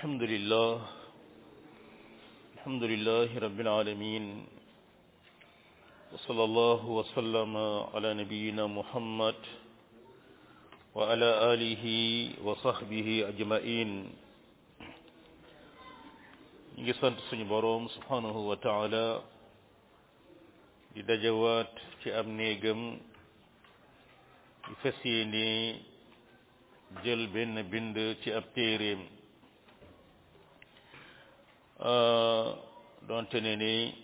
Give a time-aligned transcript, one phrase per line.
[0.00, 0.72] الحمد لله
[2.56, 4.24] الحمد لله رب العالمين
[6.12, 7.52] وصلى الله وسلم
[7.94, 9.38] على نبينا محمد
[10.96, 11.84] وعلى آله
[12.46, 13.90] وصحبه أجمعين
[16.80, 19.08] نجسان تسنج بروم سبحانه وتعالى
[20.96, 21.72] لدجوات
[22.02, 22.80] في أبنيقم
[24.72, 25.50] يفسيني
[27.04, 29.19] جل بن بند في أبتيريم
[31.82, 32.52] Euh,
[33.08, 33.94] doonte ne ni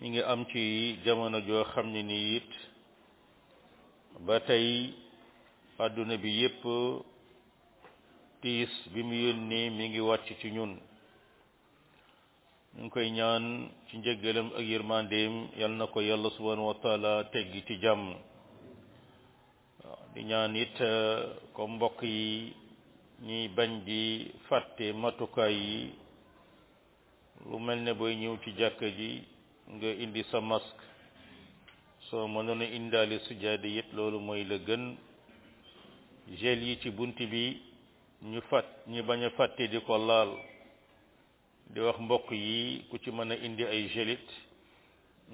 [0.00, 2.50] ñu ngi am ci jamono joo xam ne nii it
[4.26, 4.66] ba tey
[5.84, 6.62] àdduna bi yépp
[8.40, 10.72] tiis bi mu yónni mi ngi wàcc ci ñun
[12.72, 13.44] mu ngi koy ñaan
[13.86, 18.04] ci njëggalam ak yërmandeem yal na ko yàlla subhanahu wa taala teggi ci jàmm
[20.14, 20.74] di ñaan it
[21.56, 22.54] comme euh, mbokk yi
[23.20, 25.92] ñuy bañ di fàtte matukaay yi
[27.48, 29.10] lu mel ni booy ñëw ci jàkka ji
[29.74, 30.84] nga indi sa masque
[32.08, 34.84] soo mënoon a indaale sujaade yit loolu mooy la gën
[36.38, 37.60] gel yi ci bunt bi
[38.30, 40.30] ñu fat ñu bañ a fàtte di ko laal
[41.72, 44.26] di wax mbokk yi ku ci mën a indi ay gelit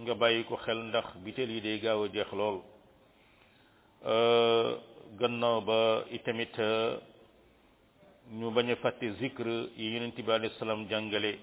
[0.00, 2.58] nga bàyyi ko xel ndax biteel yi day gaaw a jeex lool
[4.12, 4.74] euh,
[5.18, 6.98] gannaaw ba itamit euh,
[8.30, 9.46] ñu bañ a fàtte zikr
[9.76, 11.38] yi yeneen bi alayhi salaam jàngale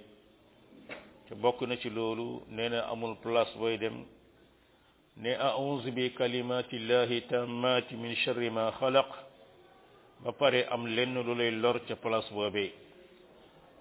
[1.27, 4.05] te bokk na ci loolu nee na amul place booy dem
[5.15, 9.07] ne a'udhu bi kalimati llahi tammati min sharri ma khalaq
[10.23, 12.73] ba pare am lenn lu lay lor ca place boobee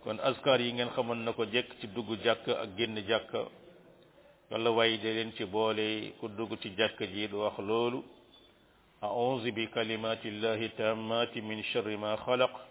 [0.05, 3.33] kon askar yi ngeen xamoon na ko jekk ci dugg jàkk ak génn jàkk
[4.51, 8.01] yàlla way de leen ci boole ku dugg ci jàkk ji du wax loolu
[9.03, 12.71] a'udhu bi kalimati llahi tammati min sharri ma khalaq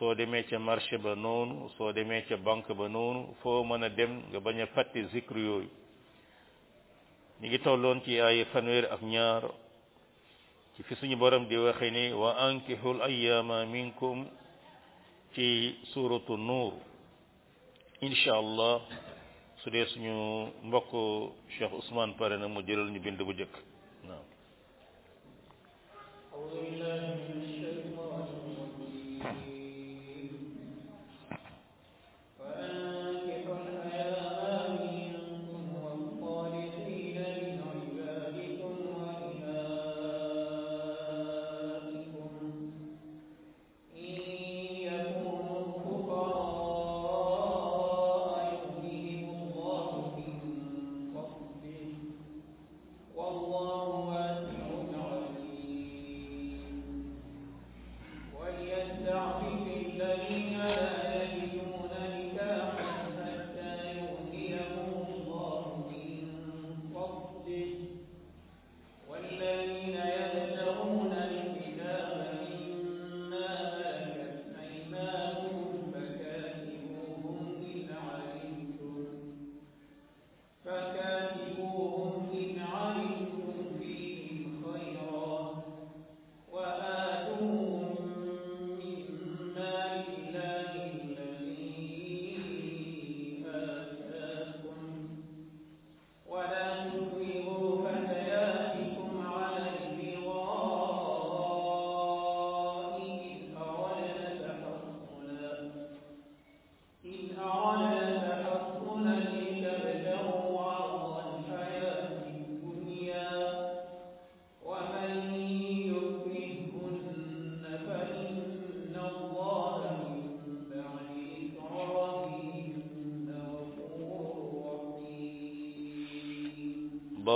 [0.00, 3.88] soo demee ca marché ba noonu soo demee ca banque ba noonu foo mën a
[3.90, 5.70] dem nga bañ a fàtte zikr yooyu
[7.40, 9.42] ñu ngi tolloon ci ay fanweer ak ñaar
[10.86, 14.18] fi suñu borom di waxe ni wa ankihul ayyaama minkum
[15.34, 16.72] ci suratu nuur
[18.00, 18.80] incha allah
[19.60, 20.14] su dee suñu
[20.66, 20.90] mbokk
[21.58, 23.54] Cheikh Ousmane pare na mu jëlal ñu bind bu jëkk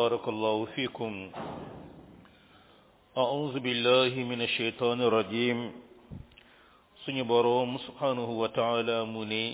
[0.05, 1.13] بارك الله فيكم
[3.23, 5.59] أعوذ بالله من الشيطان الرجيم
[7.05, 9.47] سنبرم سبحانه وتعالى مني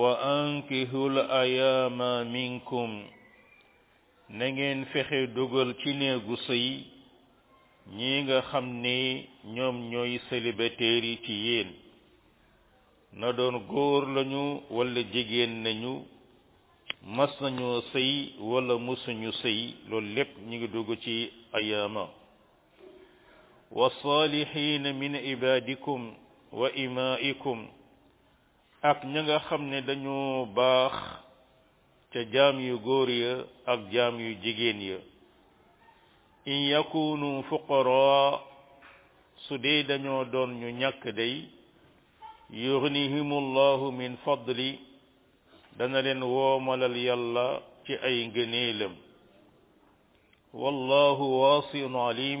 [0.00, 1.98] وأنكه الأيام
[2.36, 2.88] منكم
[4.38, 6.66] نجن فخي دوغل تيني غصي
[7.96, 9.00] نيغا خمني
[9.52, 11.74] نيوم نيوي سلبتيري ñooy
[13.20, 16.11] ندون غور لنو ولا جيجين doon
[17.04, 21.14] mas nañoo séy wala mësuñu sëy loolu lépp ñu ngi dugg ci
[21.56, 22.04] ayaama
[23.78, 26.02] wa saalihiina min ibaadikum
[26.60, 27.60] wa imaikum
[28.90, 30.94] ak ña nga xam ne dañoo baax
[32.12, 33.34] ca jaam yu góor ya
[33.72, 34.98] ak jaam yu jigéen ya
[36.52, 38.30] in yakunu fuqaraa
[39.48, 41.34] su dee dañoo doon ñu ñàkk day
[42.62, 44.70] yughnihimullahu min fadli
[45.78, 47.46] dana leen woomalal yàlla
[47.88, 48.92] ci ay ngëneelam
[50.62, 52.40] wallahu waasiun alim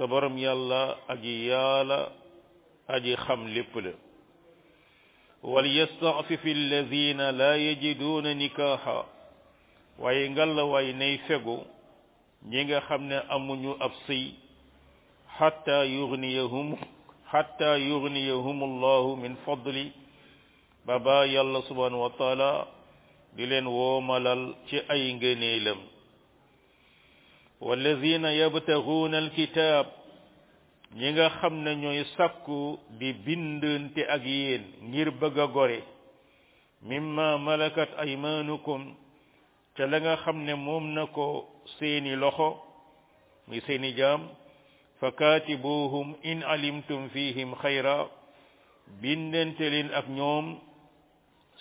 [0.00, 0.80] sa borom yàlla
[1.12, 1.98] aji yaala
[2.94, 3.92] aji xam lépp la
[5.46, 8.98] وليستعفف الذين لا يجدون نكاحا
[10.00, 11.58] waaye ngalla waay nay fegu
[12.50, 14.24] ñi nga xam ne amuñu ab sëy
[15.36, 16.76] xatta yugniyahum
[17.30, 19.84] xatta yugniyahum allahu min fadli
[20.86, 22.66] baba yàlla subhanahu wa taala
[23.36, 25.78] di leen woomalal ci ay ngëneelam
[27.60, 29.86] wallazina yabtaxuuna alkitaab
[30.94, 35.82] ñi nga xam ne ñooy sakku di bindante ak yéen ngir bëgg a gore
[36.86, 38.82] mimma malakat aymaanukum
[39.76, 41.48] ca la nga xam ne moom na ko
[41.78, 42.62] seeni loxo
[43.50, 44.28] muy seeni jaam
[45.02, 48.06] fakatibuhum in alimtum fihim xayra
[49.02, 50.62] bindante leen ak ñoom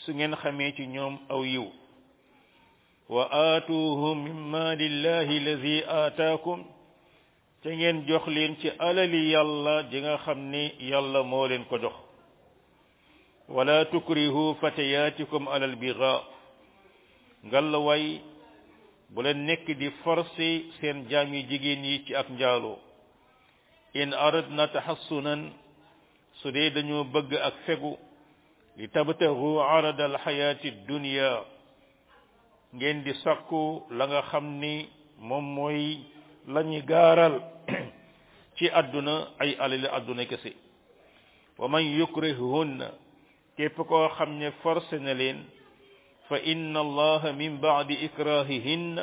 [0.06, 1.68] su ngeen xamee ci ñoom aw yiw
[3.10, 6.60] wa aatuhum min maalillahi allazi aataakum
[7.62, 10.62] te ngeen jox leen ci alali yàlla ji nga xam ni
[10.92, 11.96] yàlla moo leen ko jox
[13.48, 16.22] wala tukrihu fatayaatikum alal bigaa
[17.48, 18.20] ngalla way
[19.14, 22.78] bu leen nekk di forcer seen jaam yu jigéen yi ci ak njaaloo
[23.96, 25.42] in aradna tahassunan
[26.40, 27.98] su dee dañoo bëgg ak fegu
[28.76, 31.44] litabtaghu 'aradal hayati dunya
[32.76, 34.88] ngeen di sakku la nga xamni
[35.20, 36.04] mom moy
[36.48, 37.40] lañu garal
[38.60, 40.52] ci aduna ay alil aduna kesse
[41.56, 42.84] wa man yukrihun
[43.56, 45.48] kep ko xamne forcé na len
[46.28, 49.00] fa inna allah min ba'di ikrahihin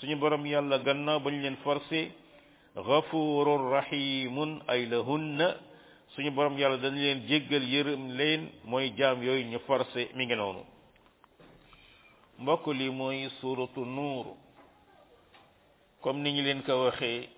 [0.00, 2.08] suñu borom yalla ganna bañ len forcé
[2.74, 5.68] ghafurur rahimun ay lahunna
[6.16, 10.34] suñu borom yàlla dañ leen jéggal yërëm leen mooy jaam yooyu ñu forcé mi ngi
[10.36, 10.62] noonu
[12.42, 14.26] mbokk li mooy suratu nuur
[16.02, 17.28] comme ni ñu leen ko waxee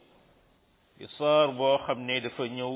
[0.99, 1.05] di
[1.59, 2.75] boo xam ne dafa ñëw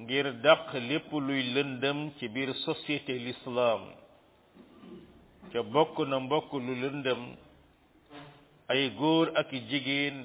[0.00, 3.80] ngir dàq lépp luy lëndëm ci biir société l'islam
[5.52, 7.20] ca bokk na mbokk lu lëndëm
[8.72, 10.18] ay góor ak jigéen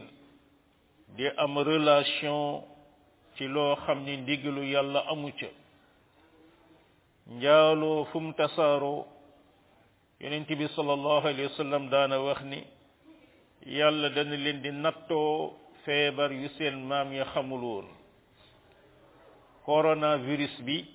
[1.15, 2.70] di am relation
[3.37, 5.47] ci loo xam ni ndigalu yàlla amu ca
[7.33, 9.05] njaaloo fu mu tasaaroo
[10.19, 12.59] yonent bi sallallahu alayhi wa daana wax ni
[13.65, 15.53] yàlla dana leen di nattoo
[15.85, 17.87] feebar yu seen maam yi xamul woon
[19.65, 20.85] coronavirus bi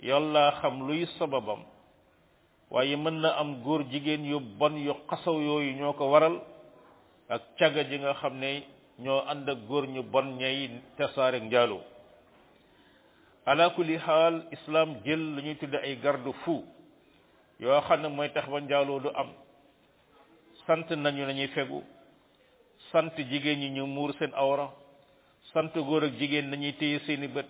[0.00, 1.62] yàlla xam luy sababam
[2.70, 6.40] waaye mën na am góor jigéen yu bon yu xasaw yooyu ñoo ko waral
[7.28, 8.62] ak caga ji nga xam ne
[8.98, 11.80] ñoo ànd ak góor ñu bon ñay tasaare njaalo
[13.46, 16.64] ala kulli hal islam jël lu ñuy tudd ay garde fu
[17.60, 19.28] yoo xam ne mooy tax ba njaaloo du am
[20.66, 21.82] sant nañu nañuy fegu
[22.92, 24.70] sant jigéen ñi ñu muur seen awra
[25.52, 27.46] sant góor ak jigéen nañuy téye seeni bët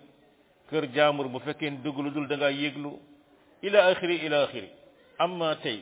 [0.71, 2.91] kër jaamur bu fekkeen dugg lu dul da ngaa yéglu
[3.63, 4.69] ila axiri ila axiri
[5.19, 5.81] amma tey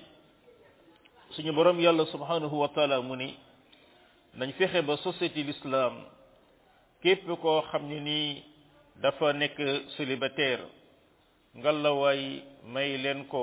[1.30, 3.28] suñu borom yàlla ya subhanahu wa taala mu ni
[4.34, 5.94] nañ fexe ba société l'islam
[7.02, 8.28] képp koo xam ne nii
[9.02, 9.56] dafa nekk
[9.94, 10.64] célibataire
[11.58, 12.22] ngalawaay
[12.72, 13.42] may leen ko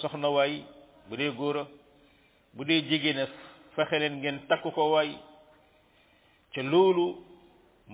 [0.00, 0.52] soxnawaay
[1.08, 1.56] bu dee góor
[2.54, 3.20] bu dee jigéen
[3.74, 5.10] fexe leen ngeen takk ko waay
[6.52, 7.06] ca loolu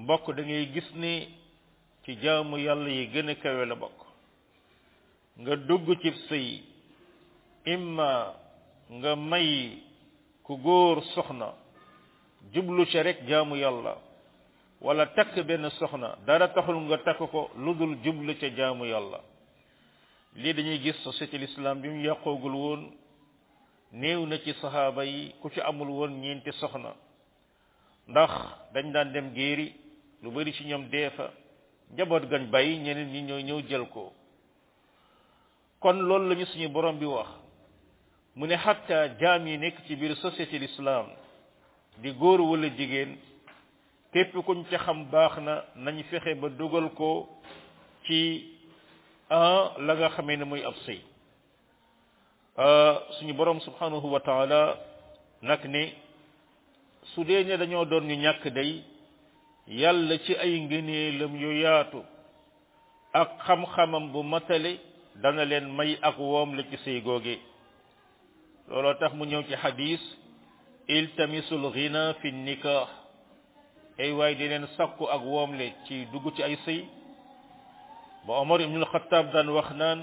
[0.01, 0.43] mbokk da
[0.75, 1.13] gis ni
[2.03, 3.99] ci jaamu yàlla yi gën a kawe la bokk
[5.41, 6.49] nga dugg ci sëy
[7.73, 8.09] imma
[8.97, 9.49] nga may
[10.45, 11.49] ku góor soxna
[12.53, 13.97] jublu ca rek jaamu yàlla
[14.81, 19.21] wala takk benn soxna dara taxul nga takk ko lu dul jublu ca jaamu yàlla
[20.37, 22.83] lii dañuy gis société l'islam bi mu yàqoogul woon
[23.93, 26.95] néew na ci saxaaba yi ku ci amul woon ñeenti soxna
[28.09, 28.33] ndax
[28.75, 29.75] dañ daan dem géeri
[30.23, 31.31] lu bari ci ñoom dee fa
[31.93, 34.13] njaboot gan bay ñeneen ñi ñoo ñëw jël ko
[35.81, 37.29] kon loolu lañu suñu borom bi wax
[38.35, 41.07] mu ne xatta jaam yi nekk ci biir société l'islam
[42.03, 43.17] di góor wala jigéen
[44.13, 47.11] képp kuñ ca xam baax na nañ fexe ba dugal ko
[48.05, 48.19] ci
[49.31, 51.01] ah, la nga xamee ne muy ab sëy
[52.65, 54.61] ah, suñu boroom subhanahu wa taala
[55.43, 55.93] nag ni
[57.13, 58.85] su dee ne dañoo doon ñu ñàkk dey
[59.81, 62.01] yàlla ci ay ngëneelam yu yaatu
[63.21, 64.73] ak xam-xamam bu matale
[65.23, 67.35] dana leen may ak woom la ci sëy googe
[68.69, 70.03] looloo tax mu ñëw ci xadiis
[70.89, 72.87] iltamisul ghina fi nikah
[73.99, 76.87] ay waay di leen sakku ak woomle ci dugg ci ay sëy
[78.27, 80.01] ba Omar ibn al-Khattab daan wax naan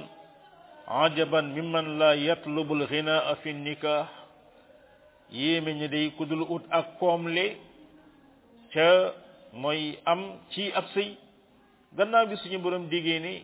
[0.87, 4.07] ajaban mimman la yatlubul ghina fi nikah
[5.31, 7.45] yéeme ñi day ku dul ut ak koomle
[8.75, 8.87] ca
[9.55, 10.21] mooy am
[10.51, 11.15] ci ab sëy
[11.97, 13.35] gannaaw bi suñu borom diggee ni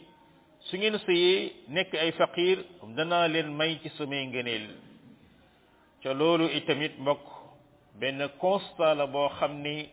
[0.67, 2.57] su ngeen sëyee nekk ay faqir
[2.99, 4.67] danaa leen may ci samay ngëneel
[6.03, 7.19] ca loolu it tamit mbokk
[7.99, 9.89] benn constat la boo xam ni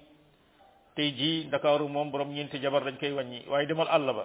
[0.95, 4.25] tey jii ndakaaru moom borom ñeenti jabar dañ koy wàññi waaye demal àll ba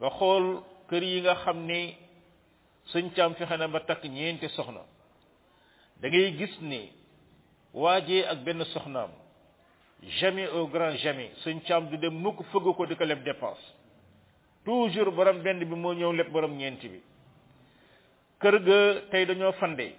[0.00, 1.94] nga xool kër yi nga xam ni
[2.90, 4.80] suñ caam fexe na ba takk ñeenti soxna
[6.00, 6.80] dangay gis ni
[7.74, 9.10] waajee ak benn soxnaam
[10.18, 13.64] jamais au grand jamais suñ caam du dem mukk fëgg ko di ko leb dépense
[14.64, 17.00] toujours borom benn bi moo ñëw leb boroom ñeenti bi
[18.40, 18.78] kër ga
[19.10, 19.94] tey dañoo fande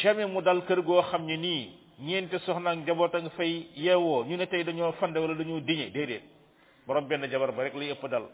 [0.00, 4.24] jamais mu dal kër goo xam ne nii ñeenti soxna ak njaboot ak fay yeewoo
[4.24, 6.22] ñu ne tey dañoo fande wala dañoo diñe déedéet
[6.86, 8.24] borom benn jabar ba rek lay ëpp dal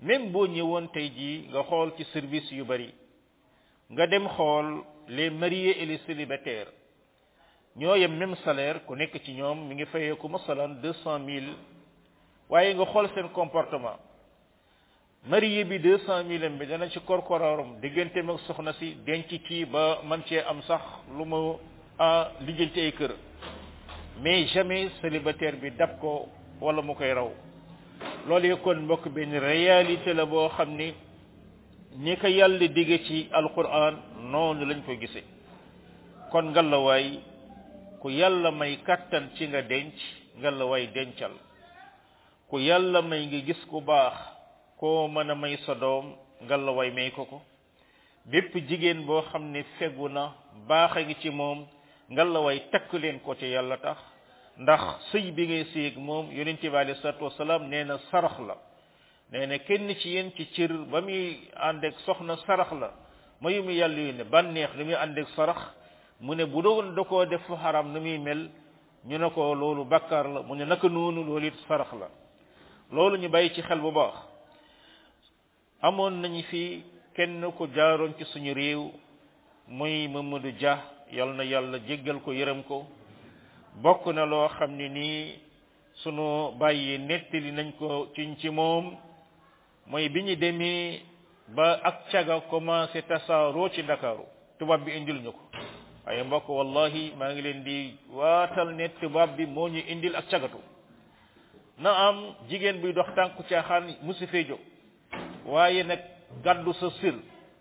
[0.00, 2.92] même boo ñëwoon tey jii nga xool ci service yu bari
[3.90, 6.72] nga dem xool les mariés et les célibataires
[7.76, 11.54] ñoo yem même salaire ku nekk ci ñoom mi ngi fayeeku masalan deux cent mille
[12.50, 13.98] waaye nga xool seen comportement
[15.26, 19.64] marié bi deux cent mille bi dana ci korkoraarum digganteem ak soxna si denc kii
[19.66, 20.80] ba man cee am sax
[21.16, 21.38] lu ma
[21.98, 23.12] a lijjanti ay kër
[24.22, 26.28] mais jamais célibataire bi dab ko
[26.60, 27.28] wala mu koy raw
[28.26, 30.94] loolu kon mbokk benn réalité la boo xam ni
[31.98, 33.94] ñi ko yàlla digge ci alquran
[34.30, 35.24] noonu lañ ko gisee
[36.32, 37.18] kon ngalawaay
[38.00, 39.94] ku yàlla may kattan ci nga denc
[40.40, 41.32] ngalawaay dencal
[42.50, 44.37] ku yàlla may ngi gis ku baax
[44.78, 47.42] koo mën a may sa doom ngalla way may ko ko
[48.30, 50.32] bépp jigéen boo xam ne fegu na
[50.68, 51.66] baax a ngi ci moom
[52.10, 53.98] ngalla way takk leen ko ci yàlla tax
[54.58, 58.56] ndax sëy bi ngay sëy moom yonent bi alayhi salaatu wasalaam nee na sarax la
[59.32, 62.92] nee ne kenn ci yéen ci cir ba muy ànd ak soxna sarax la
[63.40, 65.58] mayu mu yàlla yu ne bànneex lu muy ànd ak sarax
[66.20, 68.50] mu ne bu doon da koo def fu xaram nu muy mel
[69.06, 72.08] ñu ne ko loolu bàkkaar la mu ne naka noonu loolu it sarax la
[72.92, 74.27] loolu ñu bàyyi ci xel bu baax
[75.82, 76.82] amoon nañu fi
[77.14, 78.90] kenn ko jaaroon ci suñu réew
[79.68, 80.82] muy Mamadou Dia
[81.12, 82.84] yal na yàlla jéggal ko yërëm ko
[83.82, 85.36] bokk na loo xam ne nii
[86.02, 88.96] sunu bàyyi nettali nañ ko ci ci moom
[89.86, 91.00] mooy bi ñu demee
[91.54, 94.24] ba ak caga commencé tasaaroo ci Ndakaaru
[94.58, 95.42] tubaab bi indil ñu ko
[96.04, 100.26] waaye mbokk wallahi maa ngi leen di waatal ne tubaab bi moo ñu indil ak
[100.30, 100.58] cagatu
[101.78, 104.58] na am jigéen buy dox tànku caaxaan musu fee jóg
[105.48, 105.98] waaye nag
[106.44, 107.14] gàddu sa sir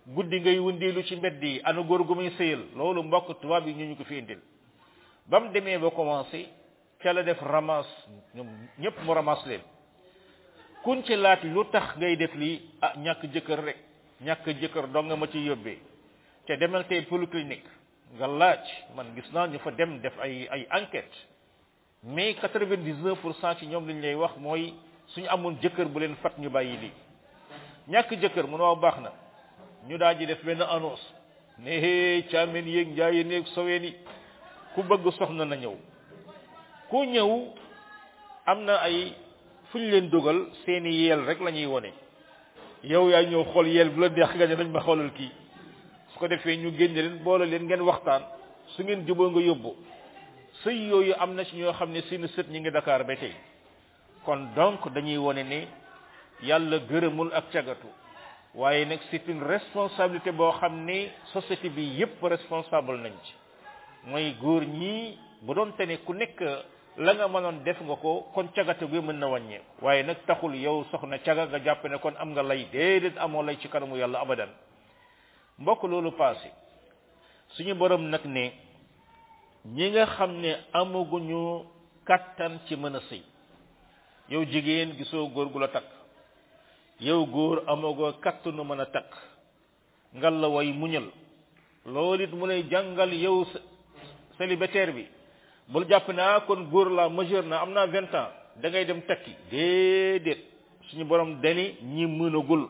[0.08, 3.74] guddi ngay wundeelu ci mbedd yi ana góor gu muy sëyal loolu mbokk tubaab yi
[3.74, 4.40] ñu ñu ko fi indil
[5.26, 6.46] ba mu demee ba commencé
[7.02, 7.88] ca la def ramas
[8.36, 8.48] ñoom
[9.06, 9.62] mu ramas leen
[10.84, 13.78] kuñ ci laaj lu tax ngay def lii ah ñàkk jëkkër rek
[14.22, 15.80] ñàkk jëkkër dong nga ma ci yóbbee
[16.46, 17.70] te demal tey polyclinique
[18.18, 18.64] nga laaj
[18.96, 21.18] man gis naa ñu fa dem def ay ay enquête
[22.04, 24.74] mais quatre-vingt-dix-neuf pour cent ci ñoom lañu lay wax mooy
[25.08, 26.92] suñu amoon jëkkër bu leen fat ñu bàyyi lii
[27.88, 29.12] ñàkk jëkkër mu ne baax na
[29.88, 31.06] ñu daal ji def benn annonce
[31.60, 33.96] ne caamen yéeg njaaye néeg soween ni
[34.74, 35.76] ku bëgg soxna na ñëw
[36.90, 37.32] ku ñëw
[38.46, 39.14] am na ay
[39.70, 41.92] fu ñu leen dugal seeni yeel rek lañuy wone
[42.84, 45.32] yow yaa ñëw xool yeel bu la neex nga ne nañ ma xoolal kii
[46.12, 48.24] su ko defee ñu génne leen boole leen ngeen waxtaan
[48.76, 49.72] su ngeen juboo nga yóbbu
[50.64, 53.34] sëy yooyu am na ci ñoo xam ne seeni sët ñi ngi Dakar ba tey
[54.26, 55.60] kon donc dañuy wone ne
[56.42, 57.88] yàlla gërëmul ak cagatu
[58.54, 63.34] waaye nag c'est une responsabilité boo xam ne société bi yépp responsable nañ ci
[64.04, 66.40] mooy góor ñi bu doon te ne ku nekk
[66.98, 70.56] la nga mënoon def nga ko kon cagatu gi mën na wàññeeku waaye nag taxul
[70.56, 73.98] yow soxna caga nga jàpp ne kon am nga lay déedéet amoon lay ci kanamu
[73.98, 74.50] yàlla abadan
[75.60, 76.52] mbokk loolu passé
[77.50, 78.52] suñu boroom nag ne
[79.66, 81.64] ñi nga xam ne amaguñu
[82.06, 83.24] kattan ci mën a sëy
[84.30, 85.86] yow jigéen gisoo góor gu la takk
[87.00, 89.12] yow góor amagoo kattanu mën a takk
[90.16, 91.08] ngal la way muñal
[91.86, 93.46] loolu it mu lay jàngal yow
[94.38, 95.06] célibataire bi
[95.68, 98.86] bul jàpp ne ah kon góor la majeur na am naa vingt ans da ngay
[98.86, 100.40] dem takki déedéet
[100.90, 102.68] suñu borom dani ñi mënagul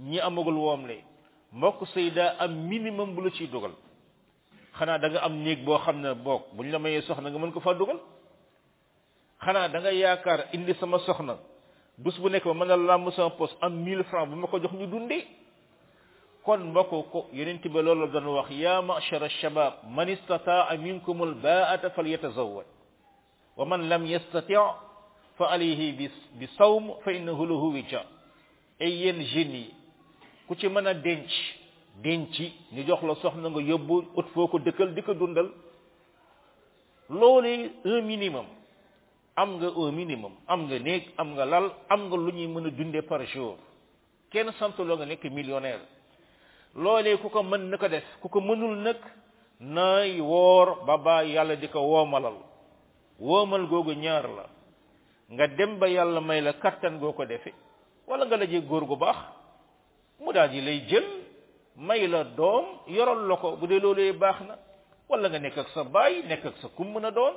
[0.00, 0.96] ñi amagul woom le
[1.52, 3.72] mbokk sëy daa am minimum bu la ciy dugal
[4.72, 7.60] xanaa da am néeg boo xam ne boog buñ la mayee soxna nga mën ko
[7.60, 8.00] faa dugal
[9.44, 11.36] xanaa dangay yaakaar indi sama soxna
[12.00, 14.56] bus bu nekk ba mën na làmb sama poste am 1000 francs bu ma ko
[14.60, 15.22] jox ñu dundee
[16.44, 21.90] kon mbokk ko yeneen ba loolu doon wax ya ma'shara shabab man istata'a minkum al-ba'ata
[21.90, 22.66] falyatazawwaj
[23.56, 24.56] wa man lam yastati'
[25.36, 26.08] fa alayhi
[26.38, 28.04] bi sawm fa innahu lahu wija
[28.80, 29.74] ay yeen jeunes yi
[30.48, 31.30] ku ci mën a denc
[32.02, 32.32] denc
[32.72, 35.48] ñu jox la soxna nga yóbbu ut foo ko dëkkal di ko dundal
[37.10, 38.46] loolu un minimum
[39.34, 42.66] am nga au minimum am nga néeg am nga lal am nga lu ñuy mën
[42.66, 43.56] a dundee par jour
[44.32, 45.84] kenn santaloo nga nekk millionnaire
[46.82, 48.96] loolee ku ko mën na ko def ku ko mënul nag
[49.60, 52.36] nay woor ba ba yàlla di ko woomalal
[53.20, 54.44] woomal googu ñaar la
[55.34, 57.52] nga dem ba yàlla may la kattan goo ko defe
[58.06, 59.16] wala nga daje góor gu baax
[60.20, 61.06] mu daal di lay jël
[61.76, 64.54] may la doom yoral la ko bu dee loolee baax na
[65.08, 67.36] wala nga nekk ak sa baay nekk ak sa kum mën a doon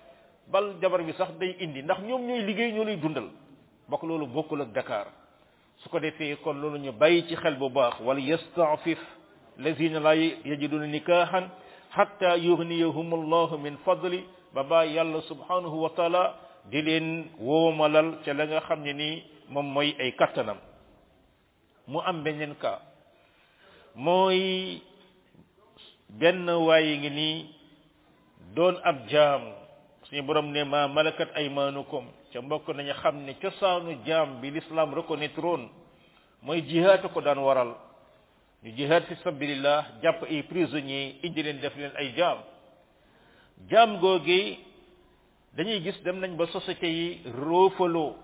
[0.51, 3.27] bal jabar bi sax day indi ndax ñoom ñoy liggéey ñoo lay dundal
[3.89, 5.07] bokk loolu bokkul ak dakar
[5.81, 8.99] su ko defee kon loolu ñu bàyyi ci xel bu baax wala yastafif
[9.57, 11.47] lazina la yajiduna nikahan
[11.95, 16.35] hatta yughniyahum allah min fadli baba yàlla subhanahu wa taala
[16.69, 19.15] di leen woomalal ca la nga xam ne nii
[19.49, 20.57] moom mooy ay kattanam
[21.87, 22.81] mu am beneen cas
[23.95, 24.81] mooy
[26.11, 27.29] benn waaye ngi ni
[28.55, 29.60] doon ab jaamu
[30.11, 34.51] ni borom ne ma malakat aymanukum ci mbok na nga xamni ci sawnu jam bi
[34.51, 35.69] l'islam rako ne trone
[36.41, 37.75] moy jihad ko dan waral
[38.63, 42.37] ni jihad fi sabilillah japp ay prisonniers indi len def len ay jam
[43.69, 44.59] jam gogi
[45.55, 48.15] dañuy gis dem nañ ba société yi rofolo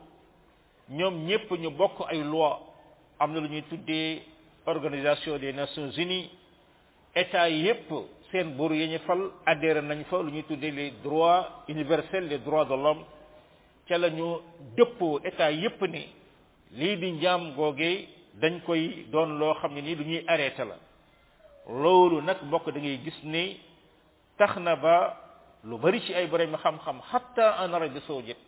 [0.90, 2.58] ñom ñepp ñu bok ay loi
[3.20, 4.24] amna lu ñuy tuddé
[4.66, 6.30] organisation des nations unies
[7.16, 7.92] état yépp
[8.32, 12.40] seen buur yi ñu fal adhéré nañ fa lu ñuy tuddee les droits universels les
[12.40, 13.04] droits de l'homme
[13.88, 14.10] ca la
[14.76, 16.08] dëppoo état yépp ni
[16.78, 18.08] lii di njaam googee
[18.42, 20.76] dañ koy doon loo xam ne nii lu ñuy arrêté la
[21.82, 23.60] loolu nag mbokk dangay gis ni
[24.38, 24.96] tax na ba
[25.64, 28.40] lu bari ci ay borom xam-xam hatta en Arabie saoudite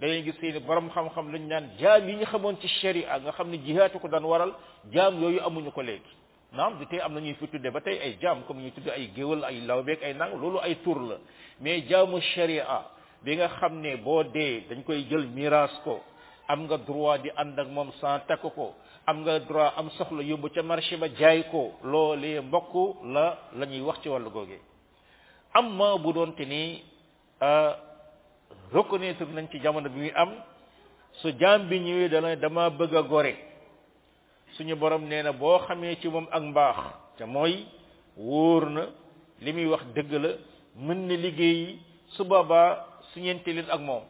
[0.00, 3.32] da ngay gis seeni borom xam-xam lañ naan jaam yi ñu xamoon ci sharia nga
[3.32, 4.52] xam ne jihaatu ko daan waral
[4.92, 6.12] jaam yooyu amuñu ko léegi
[6.52, 9.60] Nam di am nañuy futu de batay ay jam comme ñu tuddu ay geewal ay
[9.66, 11.16] lawbek ay nang lolu ay tour la
[11.60, 12.84] mais jamu sharia
[13.22, 16.00] bi nga xamne bo de dañ koy jël mirage ko
[16.46, 18.74] am nga droit di and ak mom sans takko ko
[19.06, 23.80] am nga droit am soxla yobbu ci marché ba jaay ko lolé mbokk la lañuy
[23.84, 24.56] wax ci walu gogé
[25.52, 26.82] amma bu don tini
[27.42, 27.74] euh
[28.72, 30.32] reconnaître nañ ci jamono bi muy am
[31.20, 33.47] su jam bi ñëwé da lay dama bëgg goré
[34.58, 36.76] suñu borom nee na boo xamee ci moom ak mbaax
[37.16, 37.64] te mooy
[38.16, 38.82] wóor na
[39.40, 40.30] li muy wax dëgg la
[40.76, 41.78] mën na liggéey
[42.16, 44.02] su boobaa su ñeente leen ak moom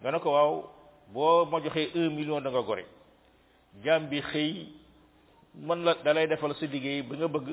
[0.00, 0.52] nga ne ko waaw
[1.14, 2.84] boo ma joxee un million da gore
[3.84, 4.66] jaam bi xëy
[5.54, 7.46] mën la dalay defal sa liggéey ba nga bëgg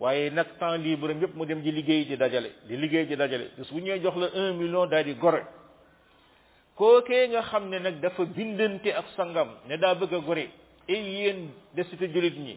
[0.00, 3.50] waaye nag temps libre yëpp mu dem di liggéey di dajale di liggéey di dajale
[3.56, 5.46] te su ñëwee jox la un million daal di gore
[6.74, 10.48] kookee nga xam ne nag dafa bindante ak sangam ne daa bëgg a gore
[10.94, 11.38] ay yéen
[11.74, 12.56] desitu jullit ñi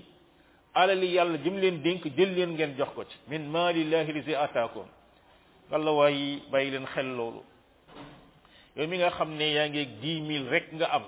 [0.74, 4.86] alali yàlla jëm leen dénk jël leen ngeen jox ko ci min maalillahi lisi ataakum
[5.72, 7.42] walla waaye bàyyi leen xel loolu
[8.76, 11.04] yow mi nga xam ne yaa ngi dix mille rek nga am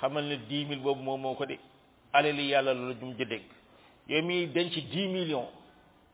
[0.00, 1.56] xamal ne dix mille boobu moom moo ko de
[2.12, 3.46] alali yàlla loolu jum ci dégg
[4.08, 5.48] yow mi ci dix millions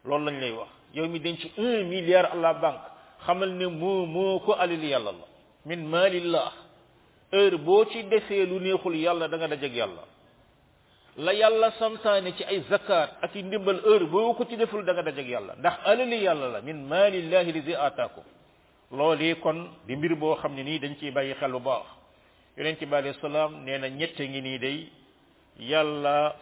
[0.05, 2.81] loolu lañ lay wax yow mi denc un milliard à la banque
[3.27, 5.25] xamal ne moo moo ko alali yàlla la
[5.67, 6.53] min maalillah
[7.35, 10.05] heure boo ci defee lu neexul yàlla danga nga dajeg yàlla
[11.25, 15.03] la yàlla santaane ci ay zakat ak i ndimbal heure boo ci deful da nga
[15.03, 18.25] dajeg yàlla ndax alali yàlla la min maalillahi lidi aataakum
[18.93, 21.87] loolu kon di mbir boo xam ne nii dañ ciy bàyyi xel baax
[22.57, 24.79] yonent bi alayhi salaam nee na ñette ngi nii day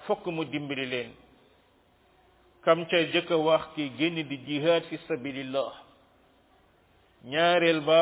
[0.07, 1.11] fokk mu dimbali leen
[2.65, 5.73] kam ca jëkk a wax ki génn di jihaad fi sabilillah
[7.25, 8.01] ñaareel ba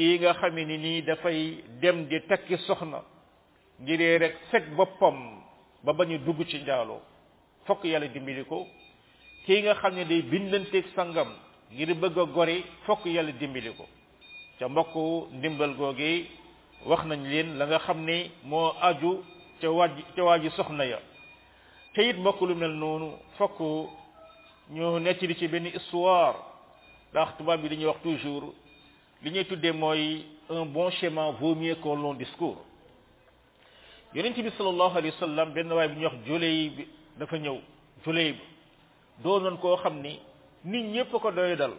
[0.00, 1.38] kii nga xam ni nii dafay
[1.82, 3.00] dem di takki soxna
[3.82, 5.16] ngiree rek fekk boppam
[5.84, 7.00] ba bañu dugg ci njaaloo
[7.66, 8.58] fokk yàlla dimbali ko
[9.44, 11.30] kii nga xam ne day bindanteeg sangam
[11.74, 13.84] ngir bëgg a gori fokk yàlla dimbali ko
[14.58, 14.94] ca mbokk
[15.38, 16.10] ndimbal googu
[16.90, 18.16] wax nañ leen la nga xam ne
[18.50, 19.12] moo aju
[19.60, 20.98] ca waaj ca waaji soxna ya
[21.94, 23.58] te it mbokk lu mel noonu fokk
[24.74, 26.36] ñu nettali ci benn histoire
[27.10, 28.48] ndax tubaab bi dañuy wax toujours
[29.22, 32.56] li ñuy tuddee mooy un bon chemin vaut mieux qu'un long discours
[34.14, 36.86] yonent bi sallallahu alayhi wa sallam benn waay bu ñuy wax Julayb bi
[37.18, 37.58] dafa ñëw
[38.04, 38.42] Julayb bi
[39.22, 40.18] doonoon koo xam ni
[40.64, 41.72] nit ñëpp ko doy dal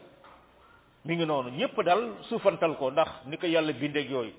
[1.03, 4.33] mi ngi noonu ñëpp dal suufantal ko ndax ni ko yàlla bindeeg yooyu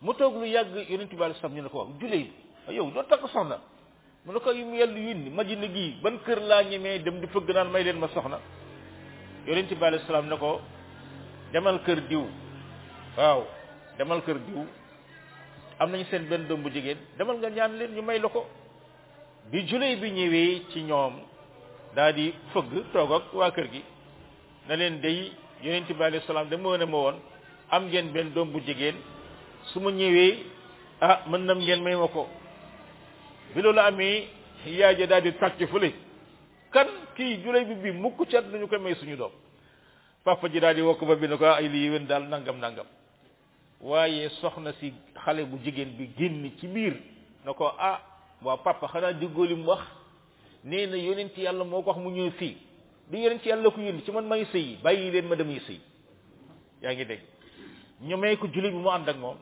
[0.00, 2.28] mu toog lu yàgg yonent bi alayhi salaam ñu ne ko wax Julayb
[2.68, 3.58] bi yow doo takk soxna
[4.24, 7.26] mu ne ko yu mu yàlla yónni Madina gii ban kër laa ñemee dem di
[7.26, 8.38] fëgg naan may leen ma soxna
[9.48, 10.60] yonent bi alayhi salaam ne ko
[11.54, 12.24] demal kër diw
[13.16, 13.40] waaw
[13.98, 14.62] demal kër diw
[15.82, 18.42] am nañu seen benn doom bu jigéen demal nga ñaan leen ñu may la ko
[19.50, 21.14] bi juley bi ñëwee ci ñoom
[21.96, 23.82] daadi di fëgg toog waa kër gi
[24.68, 25.32] na leen day
[25.62, 27.16] yonent bi alayhi salaam da moo ne ma woon
[27.74, 28.96] am ngeen benn doom bu jigéen
[29.72, 30.34] su ma ñëwee
[31.00, 32.28] ah mën nam ngeen may ma ko
[33.54, 34.28] bi loolu amee
[34.78, 35.90] yaay ja daal di tàcc fële
[36.72, 36.86] kan
[37.16, 39.32] kii juley bi bii mukk cat nañu koy may suñu doom
[40.24, 42.58] papa ji daal di wokk ba bi na ko ay ah, lii yéwén daal nangam
[42.58, 42.86] nangam
[43.80, 44.92] waaye soxna si
[45.24, 46.94] xale bu jigéen bi génn ci biir
[47.44, 48.00] na ko ah
[48.42, 49.80] waa papa xanaa déggoo li mu wax
[50.64, 52.56] nee na yonent yàlla moo ko wax mu ñëw fii
[53.10, 55.80] du yonent yàlla ko yónni ci man may sëyi bàyyi leen ma dem damay sëyi
[56.82, 57.22] yaa ngi dégg
[58.02, 59.36] ñu may ko jullit bi mu ànd ak moom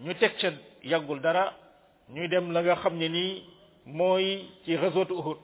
[0.00, 0.52] ñu teg ca
[0.84, 1.52] yàggul dara
[2.08, 3.44] ñuy dem la nga xam ne nii
[3.86, 5.36] mooy ci réseau Uhud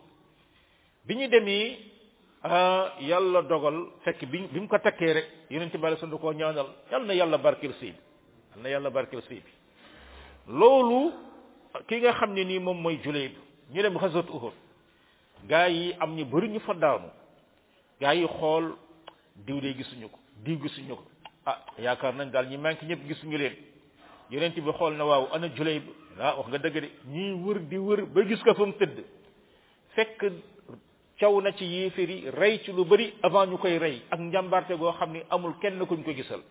[1.05, 1.77] bi ñu demee
[2.42, 3.74] Ah, yàlla dogal
[4.05, 7.12] fekk bi bi mu ko takkee rek yeneen ci bari sunu koo ñaanal yal na
[7.12, 7.98] yàlla barkeel sëy bi
[8.53, 9.51] yal na yàlla barkeel sëy bi
[10.46, 11.12] loolu
[11.88, 13.33] ki nga xam ne nii moom mooy Julayb
[13.72, 14.53] ñu dem xasat Uhud
[15.48, 17.11] gaa yi am ñu bari ñu fa daanu
[18.01, 18.72] gaa yi xool
[19.46, 21.05] diw de gisuñu ko diw gisuñu ko
[21.46, 23.57] ah yaakaar nañ daal ñi manqué ñëpp gisuñu leen
[24.31, 25.83] yonent bi xool na waaw ana Julayb
[26.20, 29.03] ah wax nga dëgg de ñiy wër di wër ba gis ko fa mu tëdd
[29.94, 30.22] fekk
[31.19, 34.75] caw na ci yéeféer yi rey ci lu bari avant ñu koy rey ak njàmbarte
[34.79, 36.43] goo xam ni amul kenn ñu ko gisal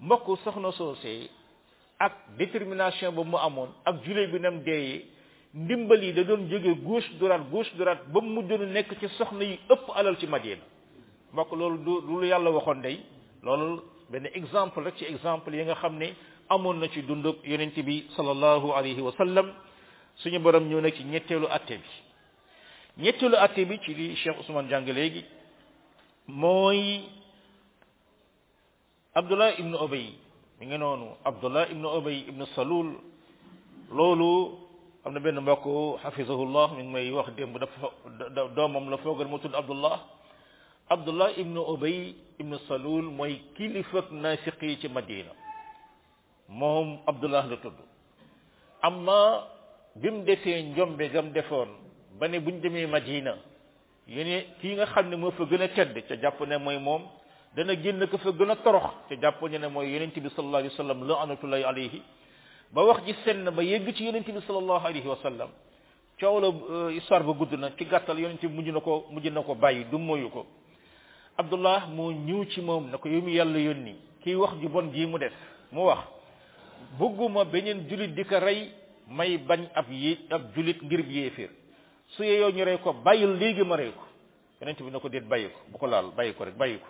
[0.00, 1.28] mbokk soxna soosee
[1.98, 5.02] ak détermination ba mu amoon ak julee bi nam deeyee
[5.54, 9.42] ndimbal yi da doon jóge gauche droite gauche droite ba mu mujjoon nekk ci soxna
[9.44, 10.62] yi ëpp alal ci Madina
[11.32, 13.00] mbokk loolu du lu yàlla waxoon day
[13.42, 16.14] loolu benn exemple rek ci exemple yi nga xam ne
[16.48, 19.50] amoon na ci dundub yonent bi sallallahu alayhi wa sallam
[20.14, 22.01] suñu borom ñëw na ci ñetteelu atte bi
[22.98, 25.24] ñetteelu atte bi ci li cheikh ousmane jàng léegi
[26.26, 27.04] mooy
[29.14, 30.12] abdullah ibnu obay
[30.60, 32.98] mi ngi noonu abdullah ibnu obay ibnu salul
[33.90, 34.58] loolu
[35.04, 37.88] am na benn mbokk xafisahullah mi ngi may wax démb dafa
[38.54, 40.00] doomam la foogal mu tudd abdullah
[40.88, 45.32] abdullah ibnu obay ibnu salul mooy kilifak nasiq yi ci madina
[46.48, 47.76] moom abdullah la tudd
[48.82, 49.46] am na
[49.96, 51.68] bim defee njombe gam defoon
[52.18, 53.34] ba ne bu ñu demee Madina
[54.08, 57.02] yene kii nga xam ne moo fa gën a tedd ca jàpp ne mooy moom
[57.56, 60.74] dana génn ko fa gën a torox ca jàpp ne mooy yonent bi sallallahu alayhi
[60.76, 62.02] wa sallam laanatullahi alayhi
[62.74, 65.48] ba wax ji senn ba yegg ci yonent bi sallallahu alayhi wa sallam
[66.20, 69.26] coow la euh, histoire ba gudd na ci gàttal yoon ci mujj na ko mujj
[69.28, 70.46] na ko bàyyi du moyu ko
[71.36, 74.90] Abdullah moo ñëw ci moom na ko yow mi yàlla yónni kii wax ju bon
[74.92, 75.32] jii mu def
[75.70, 76.02] mu wax
[76.98, 78.70] bëgguma beneen julit di ko rey
[79.08, 81.48] may bañ ab yi ab julit ngir bi yéeféer
[82.16, 84.04] su yeyoo ñu rey ko bàyyil léegi ma rey ko
[84.60, 86.88] yonent bi na ko déet bàyyi ko bu ko laal bàyyi ko rek bàyyi ko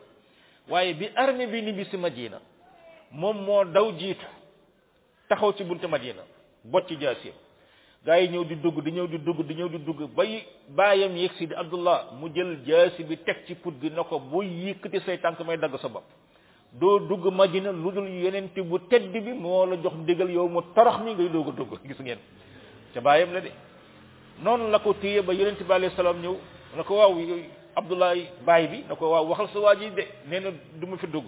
[0.70, 2.38] waaye bi armée bi ni bi si Madina
[3.12, 4.26] moom moo daw jiitu
[5.28, 6.22] taxaw ci buntu Madina
[6.64, 7.36] bot ci jaasiyam
[8.04, 10.00] gaa yi ñëw di dugg di ñëw di dugg di ñëw di dugg
[10.74, 14.18] baayam yegg si di Abdullah mu jël jaasi bi teg ci put gi na ko
[14.20, 16.04] boo yëkkati say tànk may dagg sa bopp
[16.72, 20.60] doo dugg Madina lu dul yonent bu tedd bi moo la jox ndigal yow mu
[20.74, 22.18] torox mi ngay doog a dugg gis ngeen
[22.92, 23.50] te baayam la de
[24.40, 26.34] noonu la ko téye ba yonent bi alayhi salaam ñëw
[26.76, 27.12] na ko waaw
[27.76, 30.96] abdoulaye baay bi na ko waaw waxal sa waa ji de nee na du ma
[30.96, 31.24] fi dugg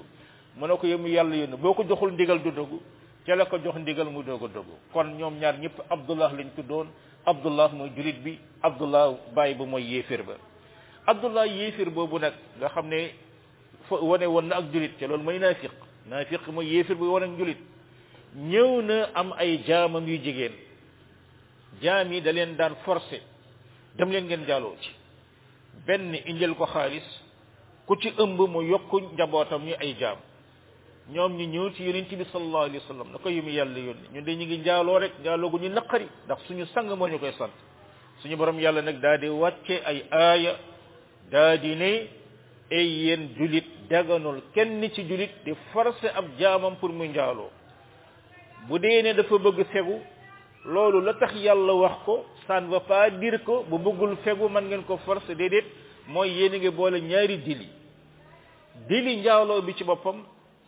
[0.57, 2.81] mu ne ko yemu yàlla yónn boo ko joxul ndigal du dugg
[3.27, 6.49] ca la ko jox ndigal mu doog a dugg kon ñoom ñaar ñëpp abdullah lañ
[6.57, 6.87] tuddoon
[7.27, 10.35] abdullah mooy julit bi abdullah baay ba mooy yéeféer ba
[11.07, 13.13] abdullah yéeféer boobu nag nga xam ne
[13.89, 15.73] fa wane woon na ak julit ca loolu mooy naafiq
[16.09, 17.59] naafiq mooy yéeféer bu wane ak julit
[18.37, 20.53] ñëw na am ay jaamam yu jigéen
[21.83, 23.19] jaam yi da leen daan forcé
[23.99, 24.91] dem leen ngeen jaaloo ci
[25.87, 27.07] benn injal ko xaalis
[27.87, 30.19] ku ci ëmb mu yokku njabootam ñu ay jaam
[31.13, 33.79] ñoom ñu ñëw ci yonent bi sallallahu alayhi wa sallam na ko yu mu yàlla
[33.87, 37.09] yónni ñun de ñu ngi njaaloo rek njaaloo gu ñu naqari ndax suñu sang moo
[37.09, 37.53] ñu koy sant
[38.21, 40.53] suñu borom yàlla nag daal di wàcce ay aaya
[41.31, 41.91] daa di ne
[42.71, 47.51] ay yéen julit daganul kenn ci julit di forcé ab jaamam pour muy njaaloo
[48.69, 49.97] bu dee ne dafa bëgg fegu
[50.65, 54.49] loolu la tax yàlla wax ko ça ne va pas dire ko bu bëggul fegu
[54.49, 55.65] man ngeen ko force déedéet
[56.09, 57.69] mooy yéen a ngi boole ñaari dili
[58.89, 60.23] dili njaaloo bi ci boppam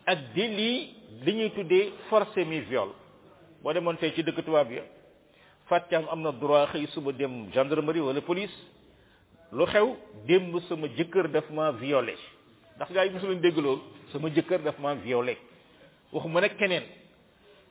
[0.06, 2.90] ak dili li ñuy tuddee force mi viol
[3.62, 4.82] boo demoon tey ci dëkk tubaab ya
[5.68, 8.54] fàtte am na droit xëy suba dem gendarmerie wala police
[9.52, 12.14] lu xew démb sama jëkkër daf ma violé
[12.76, 13.80] ndax gaa yi dégg loolu
[14.12, 15.36] sama jëkkër daf ma violé
[16.12, 16.84] waxuma nag keneen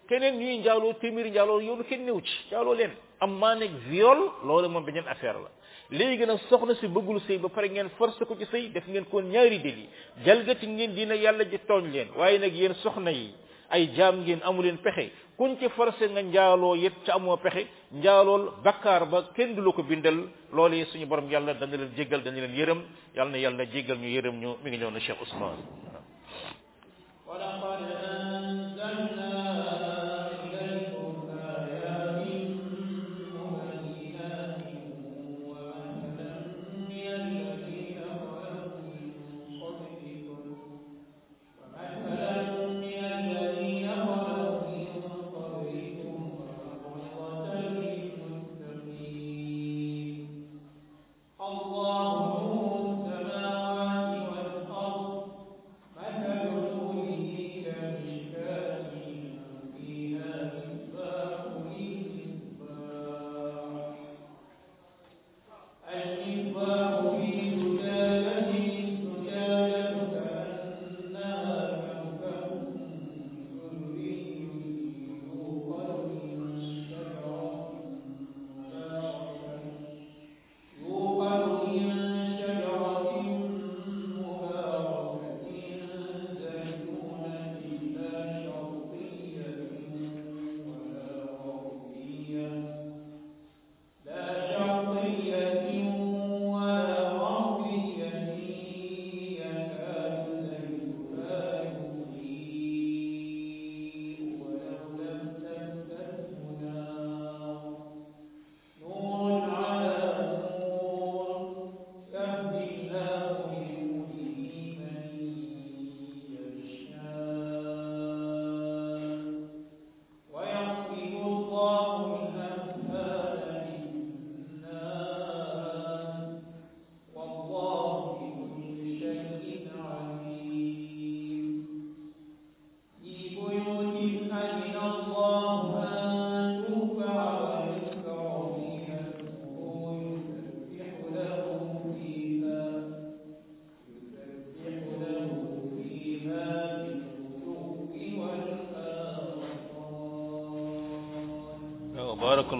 [0.08, 4.20] keneen ñuy njaaloo téeméeri njaaloo yoonu kenn néew ci njaaloo leen am maa nekk viol
[4.44, 5.50] loolu moom beneen affaire la
[5.98, 9.06] léegi nag soxna si bëggul sëy ba pare ngeen force ko ci sëy def ngeen
[9.06, 9.90] koon ñaari déli
[10.26, 13.34] jalgati ngeen dina yàlla ji tooñ leen waaye nag yéen soxna yi
[13.70, 17.68] ay jaam ngeen amu leen pexe kuñ ci forcé nga njaaloo yëpp ca amoo pexe
[17.92, 21.92] njaalool bakkaar ba kenn du la ko bindal loolu yi suñu borom yàlla dana leen
[21.98, 22.80] jéggal dana leen yërëm
[23.16, 25.66] yàlla yàlla jéggal ñu yërëm ñu mi ngi ñëw na Cheikh Ousmane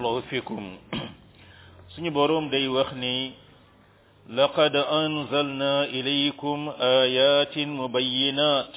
[0.06, 0.78] الله فيكم
[1.98, 3.32] سني بروم داي وخني
[4.38, 8.68] لقد انزلنا اليكم ايات مبينات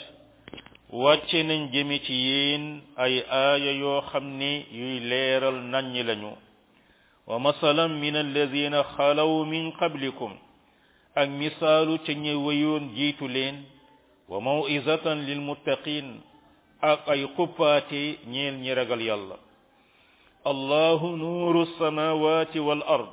[0.90, 6.32] واتشن جميتيين اي ايه يو خمني يو ليرال ناني لانو
[7.26, 10.32] ومثلا من الذين خلوا من قبلكم
[11.18, 13.56] أن misalu ca ñi wayoon jiitu leen
[14.30, 16.22] wa maw'izatan lil muttaqin
[16.78, 17.26] ak ay
[20.46, 23.09] allahu nuuru samawati wal ard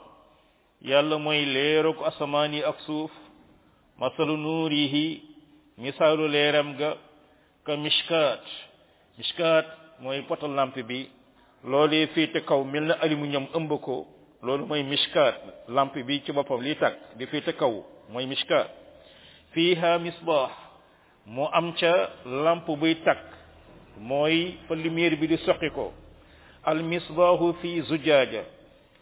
[0.82, 3.10] yàlla mooy leeruk asamaan yi ak suuf
[3.98, 5.22] masalu nuurihi
[5.82, 6.94] misaalu leeram ga
[7.66, 8.42] ka mishkaat
[9.18, 9.66] mishkaat
[10.06, 11.10] mooy potal lampe bi
[11.66, 14.06] loolee féete kaw mel na aluminium ëmb ko
[14.46, 15.36] loolu mooy mishkaat
[15.74, 17.74] lampe bi ci boppam li tàkk di féete kaw
[18.14, 18.70] mooy mishkaat
[19.58, 20.54] fiiha misbaax
[21.26, 22.10] mu am ca
[22.44, 23.26] lampe buy tàkk
[23.98, 25.94] mooy fa lumière bi di soqi ko
[26.68, 28.44] المصباح في زجاجة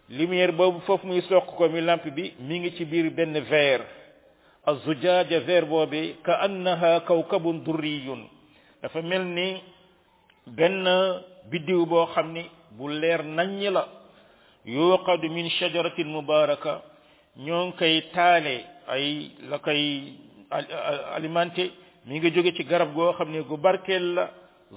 [0.08, 3.80] لمير بابو فوف مي سوق كو مي لامبي بي ميغي تي بير بن فير
[4.68, 7.98] الزجاجة فير بوبي كأنها كوكب دري
[8.82, 9.58] دا فا ملني
[10.46, 10.84] بن
[11.50, 12.44] بيديو بو خامني
[12.76, 13.86] بو لير ناني لا
[14.66, 16.82] يوقد من شجرة مباركة
[17.36, 20.12] نيون كاي تالي اي لاكاي
[21.16, 21.70] اليمانتي
[22.06, 24.26] ميغي جوغي تي غارب غو خامني غو باركيل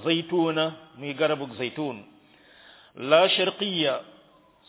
[0.05, 1.57] زيتونة مي غاربوك زيتون,
[1.95, 2.16] زيتون.
[2.97, 4.01] لا شرقية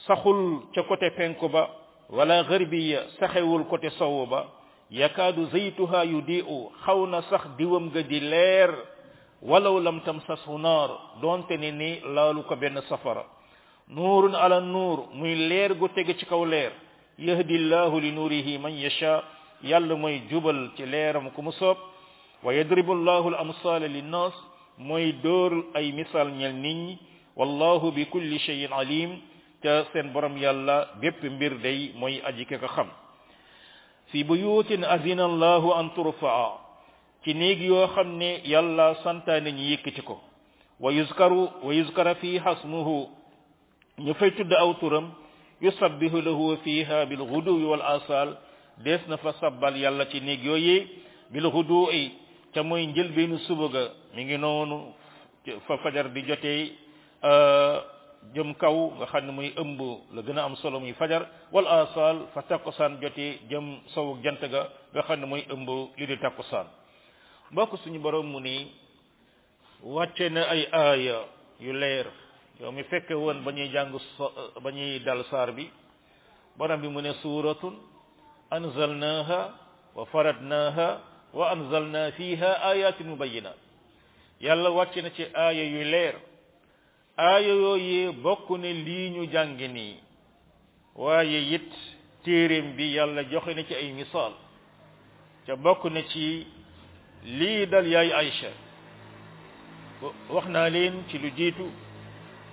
[0.07, 1.69] سخل تكوت بينكوبا
[2.11, 4.49] ولا غربية سخيول كوت صوبا
[4.91, 8.75] يكاد زيتها يضيء خون سخ ديوم غدي لير
[9.43, 13.25] ولو لم تمسس نار دون تنيني لا لوك بين السفر
[13.88, 16.17] نور على النور مي لير غو تيغي
[16.51, 16.73] لير
[17.19, 19.25] يهدي الله لنوره من يشاء
[19.62, 21.77] يال مي جبل تلير ليرم كومسوب
[22.45, 24.33] ويضرب الله الامثال للناس
[24.79, 26.97] مي دور اي مثال نيل نيني
[27.38, 29.16] wallahu bi kulli shay'in alim
[29.62, 32.88] te seen borom yàlla bépp mbir day mooy aji ka ko xam
[34.11, 36.53] fi buyutin azina allahu an turfaa
[37.22, 40.20] ci néeg yoo xam ne yàlla santaane ñu yëkkati ko
[40.81, 43.09] wa yuzkaru wa yuzkara fi hasmuhu
[43.98, 45.07] ñu fay tudd aw turam
[45.61, 48.29] yusabbihu lahu fiha bil ghuduwi wal asal
[48.85, 50.87] des na fa sabbal yàlla ci néeg yooyee
[51.31, 52.12] bil ghuduwi
[52.55, 54.79] ca mooy njëlbeenu suba ga mi ngi noonu
[55.66, 56.70] fa fajar di jotee
[57.18, 57.76] Eh,
[58.35, 59.78] jëm kaw nga xam ne muy ëmb
[60.14, 64.62] la gën am solo muy fajar wal asal fa takkosaan joti jëm sawuk jant ga
[64.94, 66.66] nga xam ne muy ëmb li di takkosaan
[67.50, 68.54] mbokk suñu borom mu ni
[69.83, 71.16] wàcce na ay aaya
[71.59, 72.07] yu leer
[72.61, 75.66] yow mi fekke woon ba ñuy jàng eh, dal saar bi
[76.57, 77.74] borom bi mu ne suuratun
[78.50, 79.40] anzalnaha
[79.94, 80.88] wa faradnaha
[81.35, 83.57] wa anzalna fiha ayatin mubayyinat
[84.38, 86.14] yalla wàcce na ci aaya yu leer
[87.26, 89.94] aaya yooyee bokk ne lii ñu jàng nii
[91.02, 91.70] waaye it
[92.24, 94.33] téereem bi yàlla joxe na ci ay misaal
[95.46, 96.26] ca bokk na ci
[97.38, 98.50] lii dal yaay Aïcha
[100.35, 101.66] wax naa leen ci lu jiitu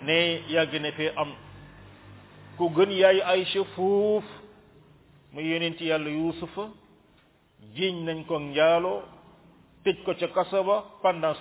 [0.06, 0.16] ne
[0.54, 1.32] yàgg na fee am
[2.58, 4.26] ku gën yaay Aïcha fuuf
[5.32, 5.40] mu
[5.78, 6.64] ci yàlla yuusufa
[7.76, 9.02] jiiñ nañ ko njaaloo
[9.84, 11.38] tëj ko ca kaso ba pendant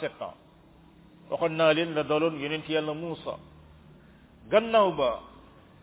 [1.31, 3.35] waxoon naa leen la daloon yonent yàlla muusa
[4.51, 5.21] gannaaw ba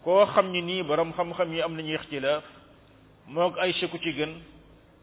[0.04, 2.44] koo xam ni nii borom xam-xam yi am nañu ixtilaaf
[3.28, 4.34] moog Aïcha ku ci gën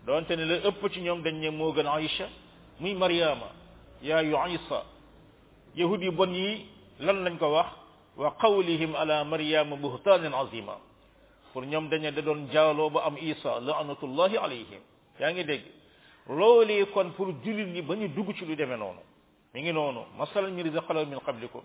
[0.06, 2.26] donte ne la ëpp ci ñoom dañ ne moo gën Aïcha
[2.80, 3.46] muy Mariama
[4.02, 4.84] yaayu Aïssa
[5.74, 6.66] yahud yu bon yi
[7.00, 7.68] lan lañ ko wax
[8.16, 10.78] wa qawlihim ala Mariama buhtanan azima
[11.52, 14.82] pour ñoom dañ ne da doon jaaloo ba am Isa laanatullahi alayhim
[15.18, 15.64] yaa ngi dégg
[16.28, 19.00] loolee kon pour jullit ñi ba ñu dugg ci lu demee noonu
[19.54, 21.64] mi ngi noonu masalan ñu rizaq xalal min qablikum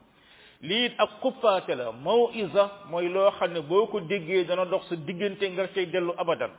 [0.61, 4.87] lii it ak xuppaate la maw'iza mooy loo xam ne boo ko déggee dana dox
[4.87, 6.51] sa diggante nga cay dellu abadan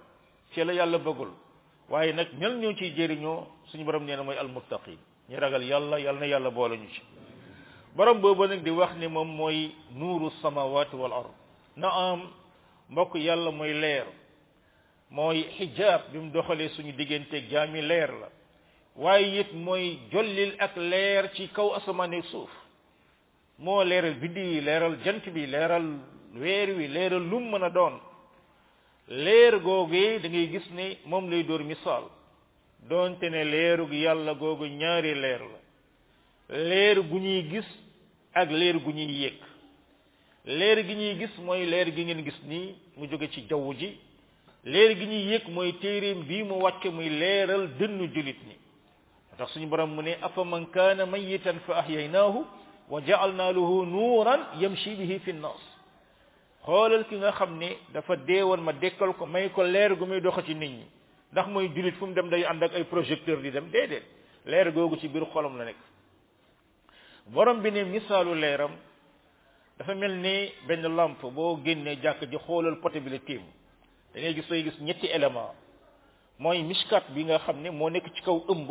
[0.53, 1.33] ci la yàlla bëggul
[1.89, 4.99] waaye nag ñal ñoo ciy jëriñoo suñu borom nee na mooy almuttaqin
[5.31, 7.01] ñu ragal yàlla yàlla na yàlla boole ñu ci
[7.97, 11.31] borom boobu nag di wax ni moom mooy nuuru samawati wal ard
[11.77, 12.29] na am
[12.91, 14.05] mbokk yàlla mooy leer
[15.11, 18.29] mooy xijaab bi mu doxalee suñu digganteeg jaami leer la
[18.97, 22.51] waaye it mooy jollil ak leer ci kaw asamaan suuf
[23.59, 25.87] moo leeral biddi yi leeral jant bi leeral
[26.43, 27.97] weer wi leeral lum mën a doon
[29.25, 32.05] leer googu da ngay gis ni moom lay dóor misaal
[32.89, 35.59] doonte ne leerug yàlla googu ñaari leer la
[36.69, 37.69] leer gu ñuy gis
[38.41, 39.39] ak leer gu ñuy yëg
[40.59, 43.91] leer gi ñuy gis mooy leer gi ngeen gis nii mu jóge ci jaww ji
[44.73, 48.55] leer gi ñuy yëg mooy téereem bi mu wàcc muy leeral dënnu jullit ni
[49.37, 52.47] tax suñu borom mu ne afa man kana mayitan fa ahyaynahu
[52.89, 55.63] wa ja'alna lahu nuran yamshi bihi fi an-nas
[56.65, 60.39] xolal ki nga xamne dafa deewon ma dekkal ko may ko leer gu muy dox
[60.47, 60.87] ci nit ñi
[61.33, 64.03] ndax moy julit fu mu dem day and ak ay projecteur di dem dedet
[64.47, 65.77] leer gogu ci bir xolam la nek
[67.27, 68.71] borom bi ne misalu leeram
[69.79, 73.43] dafa melni ben lampe bo genné jakk ji xolal poté bi la tim
[74.15, 75.55] da ngay gis soy gis ñetti élément
[76.39, 78.71] moy mishkat bi nga xamne mo nek ci kaw ëmb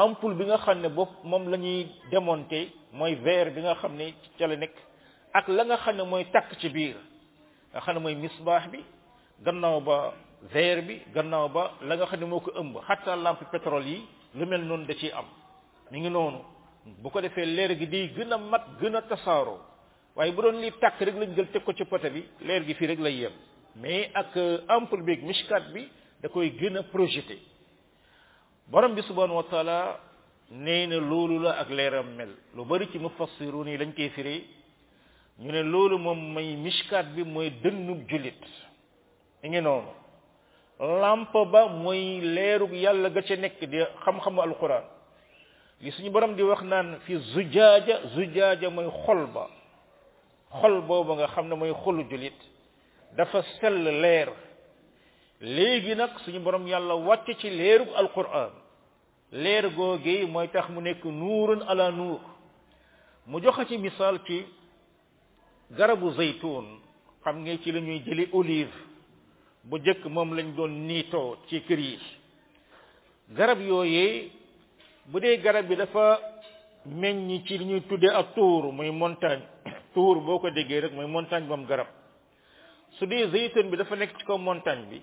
[0.00, 3.92] ampoule bi nga xam ne bopp moom la ñuy démonter mooy verre bi nga xam
[3.96, 4.06] ne
[4.38, 4.72] ca la nekk
[5.38, 6.96] ak la nga xam ne mooy takk ci biir
[7.72, 8.80] nga xam ne mooy misbaax bi
[9.44, 9.98] gannaaw ba
[10.52, 14.02] verre bi gannaaw ba la nga xam ne moo ko ëmb xatta lampe pétrole yi
[14.34, 15.26] lu mel noonu da ciy am
[15.90, 16.40] mi ngi noonu
[17.02, 19.58] bu ko defee leer gi day gën a mat gën a tasaaroo
[20.16, 22.74] waaye bu doon lii tàkk rek lañ jël teg ko ci pote bi leer gi
[22.74, 23.32] fii rek lay yem
[23.76, 25.86] mais ak euh, ampoule beeg mishkat bi
[26.22, 27.38] da koy gën a projeté
[28.72, 30.00] borom bi subhanahu wa taala
[30.50, 34.46] neena lolu la ak leeram mel lu bari ci mufassirun yi lañ koy firi
[35.38, 38.40] ñu ne lolu mom may mishkat bi moy dënnub julit
[39.44, 39.92] i ngi noonu
[41.00, 44.84] lamp ba moy leerug yàlla ga ci nek di xam xam alquran
[45.82, 49.48] li suñu borom di wax naan fi zujaja zujaja moy xol ba
[50.60, 52.38] xol boobu nga xamne moy mooy xolu julit
[53.18, 54.32] dafa sel leer
[55.42, 58.61] léegi nak suñu borom yàlla wàcc ci leeru alquran
[59.32, 62.20] leer googu mooy tax mu nekk nuurun ala nuur
[63.26, 64.44] mu joxe ci misaal ci
[65.76, 66.66] garabu zaytun
[67.24, 68.76] xam nga ci la ñuy jëli olive
[69.64, 71.98] bu jëkk moom lañ doon niitoo ci kër yi
[73.30, 74.30] garab yooyee
[75.06, 76.20] bu dee garab bi dafa
[76.84, 79.44] meññ ci li ñuy tuddee ak tuur muy montagne
[79.94, 81.86] tuur boo ko déggee rek muy montagne moom garab
[82.98, 85.00] su dee zaytun bi dafa nekk ci kaw montagne bi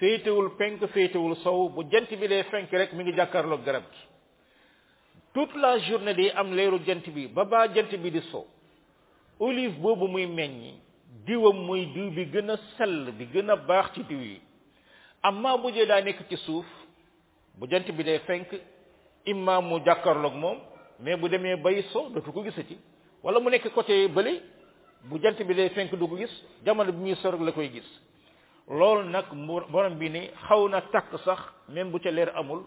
[0.00, 4.02] féetewul penk féetewul sow bu jant bi dee fenk rek mu ngi jàkkaarloog garab gi
[5.34, 8.44] toute la journée day am leeru jant bi ba baa jant bi di sow
[9.46, 10.72] olive boobu muy meññi
[11.26, 14.36] diwam muy diw bi gën a sell bi gën a baax ci diw yi
[15.28, 16.66] amma bu jee daa nekk ci suuf
[17.58, 18.48] bu jant bi dee fenk
[19.32, 20.58] imma mu jàkkaarloog moom
[21.00, 22.76] mais bu demee bay so dootu ko gisati
[23.22, 24.42] wala mu nekk côté bële
[25.08, 26.34] bu jant bi dee fenk du ko gis
[26.66, 27.88] jamono bi ñuy sorog la koy gis
[28.68, 29.26] loolu nag
[29.70, 31.38] borom bi ni xaw na takk sax
[31.68, 32.64] même bu ca leer amul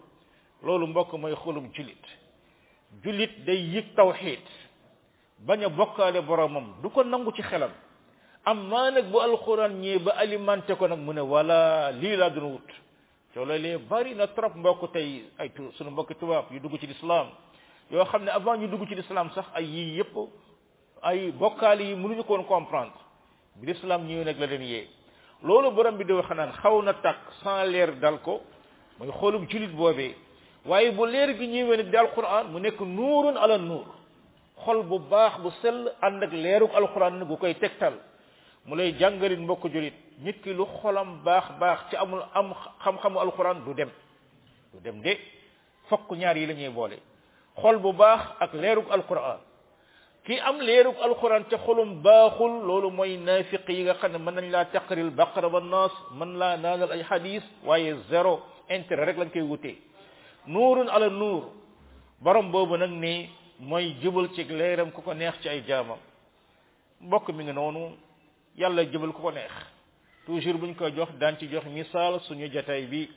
[0.64, 2.04] loolu mbokk mooy xolub jullit
[3.04, 4.40] jullit day yëg tawxiid
[5.46, 7.70] bañ a bokkaale boromam du ko nangu ci xelam
[8.44, 12.30] am maa nag bu alxuraan ñee ba alimenté ko nag mu ne walla lii laa
[12.30, 12.68] doon wut
[13.34, 16.86] te loolee bari na trop mbokk tey ay tu sunu mbokk tubaab yu dugg ci
[16.86, 17.28] lislaam
[17.90, 20.16] yoo xam ne avant ñu dugg ci lislaam sax ay yii yëpp
[21.02, 22.92] ay bokkaale yi mënuñu ko woon comprendre
[23.56, 24.86] bi lislaam ñëwee nag la leen yee
[25.42, 28.40] loolu borom bi di xanaan naan xaw na tàkk sans leer dal ko
[28.98, 30.14] muy xoolub julit boobee
[30.66, 33.86] waaye bu leer gi ñëwee nag di alquran mu nekk nuurun ala nuur
[34.64, 37.94] xol bu baax bu sell ànd ak leeruk alquran nag gu koy tegtal
[38.66, 43.18] mu lay jàngalit mbokk julit nit ki lu xolam baax baax ci amul am xam-xamu
[43.18, 43.90] alquran du dem
[44.72, 45.16] du dem de
[45.88, 46.98] fokk ñaar yi lañuy boole
[47.60, 49.38] xol bu baax ak leeruk alquran
[50.26, 54.34] ki am leeruk alquran ci xolum baaxul loolu mooy nafiq yi nga xam ne mën
[54.34, 59.16] nañ laa taqril baqara ba nas mën laa naanal ay xadis waaye zéro intérêt rek
[59.18, 59.76] lañ koy wutee
[60.46, 61.42] nuurun ala nuur
[62.20, 65.98] borom boobu nag ni mooy jubal ci leeram ku ko neex ci ay jaamam
[67.00, 67.82] mbokk mi ngi noonu
[68.60, 69.52] yàlla jubal ku ko neex
[70.26, 73.08] toujours buñ ko jox daan ci jox misaal suñu jataay bi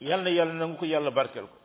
[0.00, 1.56] yàlla yàlla nangu ko yàlla barkel ko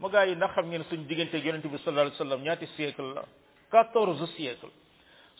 [0.00, 3.06] mu gaa yi ndax xam ngeen suñu diggante yonente bi sallallahu alayhi wasallam ñaati siècle
[3.14, 3.22] la
[3.74, 4.70] quatorze siècle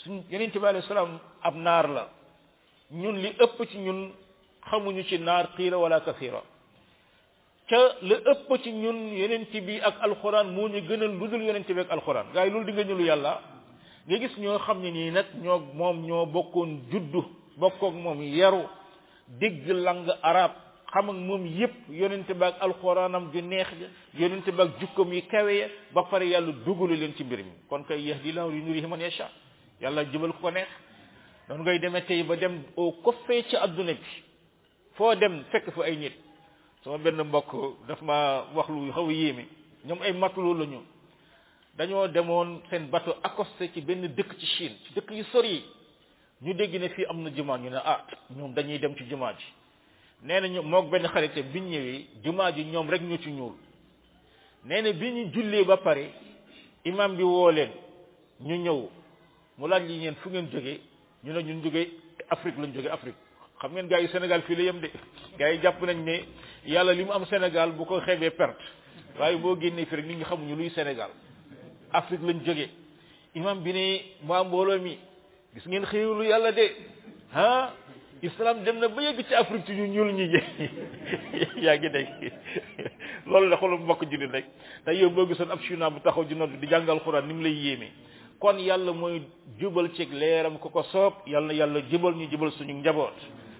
[0.03, 1.11] suñ yonente bi alayhi salaam
[1.49, 2.03] ab naar la
[3.03, 4.01] ñun li ëpp ci ñun
[4.71, 6.43] xamuñu ci naar xiira wala kafira
[7.71, 7.79] ca
[8.09, 11.81] li ëpp ci ñun yonente bi ak alxuraan moo ñu gënal lu dul yonente bi
[11.85, 13.33] ak alxuraan gars loolu di nga ñu lu yàlla
[14.07, 17.21] nga gis ñoo xam ne nii nag ñoo moom ñoo bokkoon juddu
[17.61, 18.63] bokkook moom yaru
[19.41, 20.53] dégg lang arab
[20.95, 23.87] xam moom yépp yonente ba ak alxuraanam ju neex ja
[24.19, 27.83] yonente ba ak jukkoom yi kawe ba pare yàlla dugalu leen ci mbir mi kon
[27.85, 29.29] kay yahdi laahu li nurihi man yasha
[29.81, 30.69] yàlla jubal ku ko neex
[31.49, 34.09] noonu ngay demee tey ba dem au koffee ci adduna bi
[34.97, 36.13] foo dem fekk fa ay nit
[36.85, 37.51] sama benn mbokk
[37.89, 39.45] daf ma wax lu xaw a yéeme
[39.87, 40.79] ñoom ay matelot la ñu
[41.77, 45.65] dañoo demoon seen bateau accosté ci benn dëkk ci Chine dëkk yu sori yi
[46.43, 49.33] ñu dégg ne fii am na jumaa ñu ne ah ñoom dañuy dem ci jumaa
[49.35, 49.45] ji
[50.23, 51.07] nee na moo moog benn
[51.53, 53.55] bi ñu ñëwee jumaa ji ñoom rek ñu ci ñuul
[54.65, 56.11] nee na bi ñu jullee ba pare
[56.85, 57.71] imam bi woo leen
[58.41, 58.89] ñu ñëw
[59.59, 60.81] mu laat li ngeen fu ngeen jóge
[61.25, 61.91] ñu ne ñun jóge
[62.31, 63.17] Afrique lañ jógee Afrique
[63.61, 64.91] xam ngeen gars yi Sénégal fii la yem de
[65.39, 66.25] gars yi jàpp nañ ne
[66.67, 68.63] yàlla li mu am Sénégal bu ko xebee perte
[69.19, 71.11] waaye boo génnee fii rek nit ñi xamuñu luy Sénégal
[71.93, 72.69] Afrique lañ jóge
[73.35, 74.99] imam bi ne maa mbooloo mi
[75.55, 76.77] gis ngeen xéewlu yàlla de
[77.35, 77.73] ah
[78.23, 80.29] islam dem na ba yegg ci Afrique ñu ñuul ñi
[81.65, 82.33] yaa ngi dégg
[83.27, 84.45] loolu la xoolal mbokk jullit rek
[84.85, 87.43] tey yow boo gisoon ab chinois bu taxaw ji nodd di jàngal xuraan ni mu
[87.43, 87.91] lay yéeme
[88.39, 89.23] kon yàlla mooy
[89.59, 93.15] jubal ci leeram ku ko soob yàlla yàlla jubal ñu jubal suñu njaboot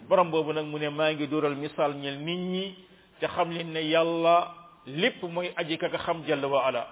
[0.09, 2.75] borom boobu nag mu ne maa ngi dóoral misaal ñi nit ñi
[3.21, 4.55] te xam leen ne yàlla
[4.87, 6.87] lépp mooy aji ka xam jàll wa ala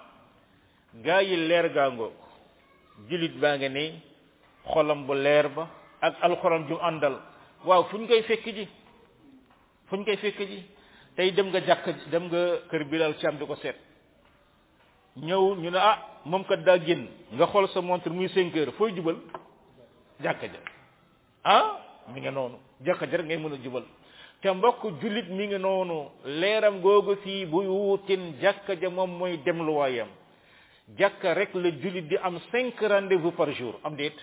[1.03, 2.11] gaa yi leer gaangoo
[3.09, 3.93] jullit baa ngi ne
[4.65, 5.67] xolam bu leer ba
[6.01, 7.32] ak alxuraan ju àndal
[7.65, 8.67] waaw fu ñu koy fekk ji
[9.87, 10.65] fu ñu koy fekk ji
[11.15, 13.75] tey dem nga jàkk dem nga kër Bilal Thiam di ko seet
[15.15, 18.73] ñëw ñu ne ah moom kat daa génn nga xool sa montre muy cinq heures
[18.77, 19.15] fooy jubal
[20.21, 20.59] jàkka ja
[21.43, 21.63] ah
[22.13, 23.83] mi nga noonu jàkka ja rek ngay mën a jubal
[24.41, 29.37] te mbokk jullit mi nga noonu leeram googu fii bu wuutin jàkka ja moom mooy
[29.45, 30.07] dem lu waayam
[30.97, 34.15] jàkka rek la jullit di am cinq rendez-vous par jour am déet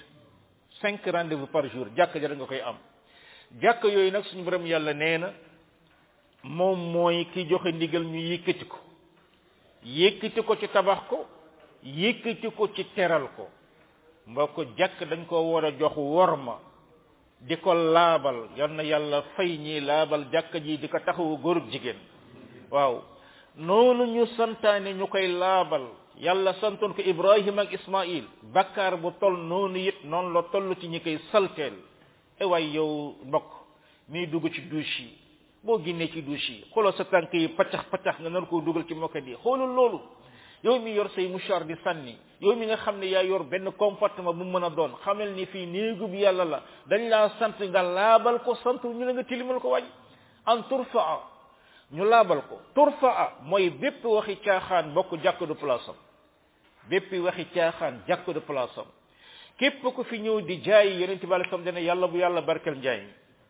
[0.83, 2.77] cinq rendez-vous par jour jàkka ja rek nga koy am
[3.59, 5.33] jàkk yooyu nag suñu borom yàlla nee na
[6.43, 8.79] moom mooy ki joxe ndigal ñu yëkkati ko
[9.83, 11.25] yëkkati ko ci tabax ko
[11.83, 13.49] yëkkati ko ci teral ko
[14.27, 16.59] mbokk jàkk dañ ko war a jox worma
[17.41, 21.69] di ko laabal yal na yàlla fay ñi laabal jàkk ji di ko taxawu góorub
[21.73, 21.99] jigéen
[22.71, 23.03] waaw
[23.57, 25.85] noonu ñu santaane ñu koy laabal
[26.17, 28.25] yàlla santoon ko ibrahim ak ismail
[28.55, 31.90] bakkaar bu tol noonu it noonu la toll ci ñi koy salteel
[32.41, 33.51] Eh, waay yow mbokk
[34.09, 35.11] mii dugg ci douche yi
[35.63, 38.87] boo génnee ci douche yi xooloo sa tànk yi paccax paccax nga nar koo dugal
[38.89, 40.01] ci mokkat yi xoolul loolu
[40.65, 43.71] yow mi yor say mouchoir di sànni yow mi nga xam ne yaa yor benn
[43.73, 47.61] comportement bu mën a doon xamel ni fii néegu bi yàlla la dañ laa sant
[47.61, 49.85] nga laabal ko sant ñu ne nga tilimal ko wañ
[50.47, 51.21] an turfaa
[51.93, 55.93] ñu laabal ko turfaa mooy bépp waxi caaxaan bokk jàkk du place
[56.89, 58.87] bépp waxi caaxaan jàkk du place am
[59.61, 62.75] képp ku fi ñëw di jaay yeneen ci bàyyi sam dana yàlla bu yalla barkal
[62.79, 63.01] njaay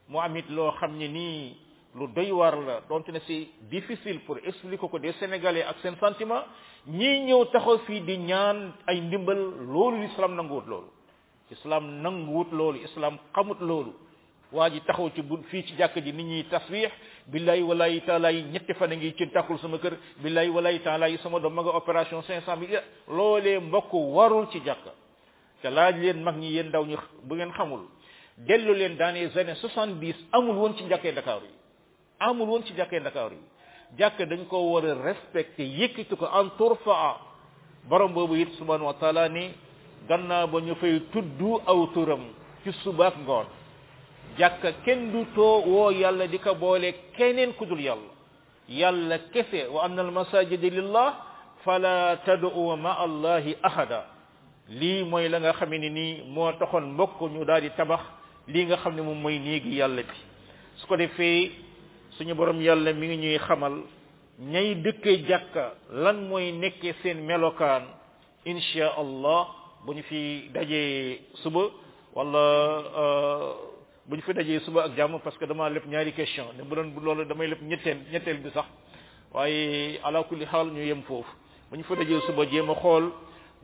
[0.09, 1.57] mu am lo loo xam ne nii
[1.95, 5.95] lu doy war la donte ne si difficile pour expliquer ko des sénégalais ak seen
[6.01, 6.43] sentiment
[6.89, 9.39] ñii ñëw taxaw fii di ñaan ay ndimbal
[9.73, 10.89] loolu l'islam nanguwut loolu
[11.51, 13.95] islam nanguwut loolu islam xamut loolu
[14.53, 16.91] waa ji taxaw ci bu fii ci jàkk ji nit ñuy tasbiix
[17.29, 21.39] billahi walahi taala yi ñetti fan ngi ci takul sama kër billahi walahi taala sama
[21.39, 24.99] dom ma opération 500 mille mbokk warul ci jàkk
[25.63, 26.97] te laaj leen mag ñi yéen ndaw ñi
[27.27, 27.83] bu ngeen xamul
[28.47, 31.51] dellu leen dans les années soixante-dix amul woon ci jàkkee Dakar yi
[32.19, 33.41] amul woon ci jàkkee Dakar yi
[33.99, 37.19] jàkk dañ ko war a respecté yëkkati ko en turfaa
[37.89, 39.51] borom boobu it subhanahu wa taala ni
[40.09, 42.23] gannaaw ba ñu fay tudd aw turam
[42.65, 43.47] ci subaak ngoon
[44.39, 48.09] jàkka kenn du too woo yàlla di ko boole keneen ku dul yàlla
[48.69, 51.09] yàlla kese wa anna al masajida lillah
[51.65, 54.07] fala tad'u ma allahi ahada
[54.71, 58.01] lii mooy la nga xamee ni nii moo taxoon mbokk ñu daal di tabax
[58.47, 60.15] lii nga xam ne moom mooy néegi yàlla bi
[60.77, 61.51] su ko defee
[62.17, 63.83] suñu borom yàlla mi ngi ñuy xamal
[64.39, 67.83] ñay dëkkee jàkka lan mooy nekkee seen melokaan
[68.45, 69.49] insha allah
[69.85, 71.61] bu ñu fi dajee suba
[72.15, 72.39] wala
[73.03, 73.53] euh,
[74.07, 76.77] bu ñu fi dajee suba ak jàmm parce que damaa lépp ñaari question ne bu
[76.77, 78.67] doon bu loolu damay lépp ñetteel ñetteel bi sax
[79.33, 81.29] waaye ala kulli xaal ñu yem foofu
[81.71, 83.11] bu ñu fa dajee suba jéem a xool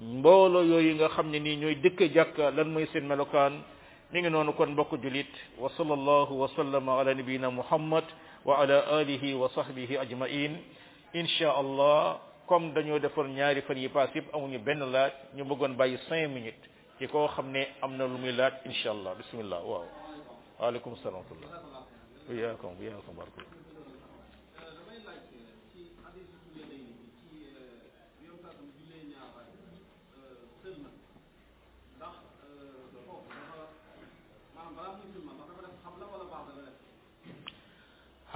[0.00, 3.52] mbolo yoy nga xamni ni ñoy dëkk jakk lan moy seen melokan
[4.12, 8.04] ni nga nonu kon bokku julit wa sallallahu wa sallama ala nabiyyina muhammad
[8.44, 10.58] wa ala alihi wa sahbihi ajmain
[11.14, 15.76] insha allah kom dañu defal ñaari fan yi passif yëpp amuñu ben laaj ñu bëggoon
[15.80, 16.68] bàyyi 5 minutes
[16.98, 19.86] ci ko xamne amna lu muy laaj insha allah bismillah waaw
[20.60, 21.84] waaleykum salaam wa rahmatullah
[22.26, 23.75] وياكم وياكم بارك الله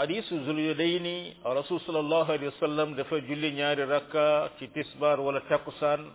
[0.01, 6.09] xadisu Zulyadayni rasul sallallahu alayhi wa sallam dafa julli ñaari rakka ci tisbaar wala takkusaan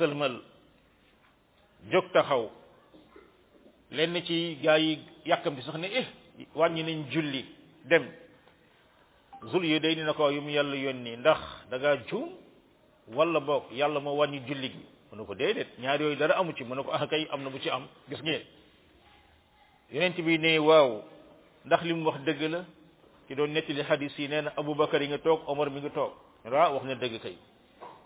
[0.00, 0.40] sëlmal
[1.92, 2.48] jóg taxaw
[3.92, 4.98] lenn ci gaa yi
[5.28, 6.06] yàkkamti sax ne eh
[6.56, 7.44] wàññi nañ julli
[7.84, 8.08] dem
[9.52, 12.30] Zulyadayni na ko yu mu yàlla yónni ndax da ngaa juum
[13.14, 14.80] wala boog yàlla moo wàññi julli gi
[15.12, 17.42] mu ne ko déedéet ñaar yooyu dara amu ci mu ne ko ah kay am
[17.44, 18.40] na bu ci am gis ngeen
[19.92, 21.02] yonent bi ne waaw
[21.66, 22.64] ndax li mu wax dëgg la
[23.28, 26.12] ki doon nettali xadis yi nee abu Aboubacar yi nga toog Omar mi nga toog
[26.48, 27.36] ah wax na dëgg kay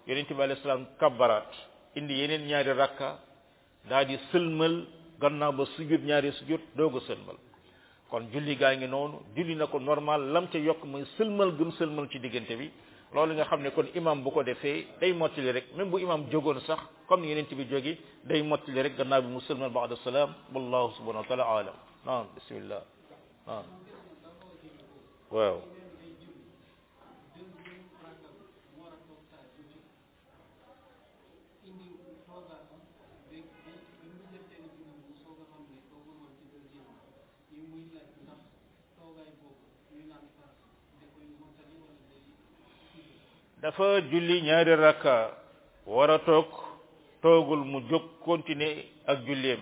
[0.08, 1.50] yonent bi alayhi salaam kabbaraat
[1.98, 3.08] indi yeneen ñaari rakka
[3.90, 4.74] daal di sëlmal
[5.22, 7.38] gannaaw ba sujjut ñaari sujjut doog a sëlmal
[8.10, 11.70] kon julli gaa ngi noonu julli na ko normal lam ca yokk mooy sëlmal gëm
[11.78, 12.66] sëlmal ci diggante bi
[13.14, 16.20] loolu nga xam ne kon imam bu ko defee day mottali rek même bu imam
[16.32, 17.92] jógoon sax comme yeneen ci bi jógi
[18.28, 21.74] day mottali rek gannaaw bi mu sëlmal baada salaam wallahu subhanahu wa taala alam
[22.06, 22.82] naam bismillah
[23.46, 23.66] naam
[25.32, 25.56] waaw
[43.60, 45.36] dafa julli ñaari rakka
[45.86, 46.46] war a toog
[47.22, 48.76] toogul mu jóg continuer
[49.06, 49.60] ak julleem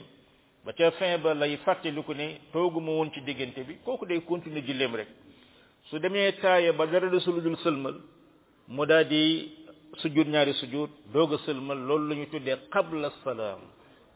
[0.64, 4.64] ba ca fin ba lay fàttaliku ne tooguma woon ci diggante bi kooku day continuer
[4.68, 5.08] julleem rek
[5.90, 7.96] su demee taaya ba dara desulu dul sëlmal
[8.74, 9.22] mu daal di
[10.00, 13.60] sujjud ñaari sujud, doog a sëlmal loolu la ñu tuddee qabla salaam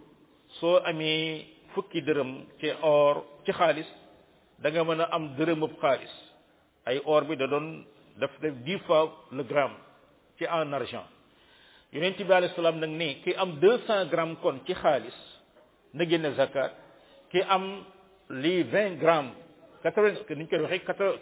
[0.61, 1.45] soo amee
[1.75, 3.15] fukki dërëm ci or
[3.45, 3.87] ci xaalis
[4.63, 6.15] da nga mën a am dërëmub xaalis
[6.89, 7.85] ay or bi da doon
[8.21, 9.77] daf def dix fois le gramme
[10.39, 11.05] ci en argent
[11.93, 15.17] yonent bi alayhi salaam nag ne ki am deux cent grammes kon ci xaalis
[15.93, 16.73] na génne zakat
[17.31, 17.85] ki am
[18.31, 19.33] li vingt grammes
[19.83, 21.19] quatre vingt ni ñu koy waxee quatre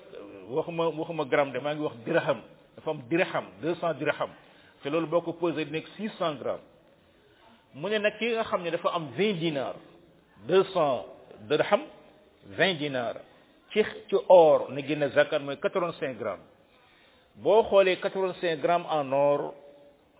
[0.48, 2.38] waxuma waxuma gramme de maa ngi wax dirham
[2.76, 4.30] dafa am dirham deux cent dirham
[4.83, 6.70] te loolu boo ko posé nekk 600 grammes
[7.74, 9.76] mu ne nag ki nga xam ne dafa am 20 dinar
[10.51, 11.83] 200 dirham
[12.59, 13.16] 20 dinar
[13.72, 16.47] ci ci or na génne zakat mooy 85 grammes
[17.43, 19.55] boo xoolee 85 grammes en or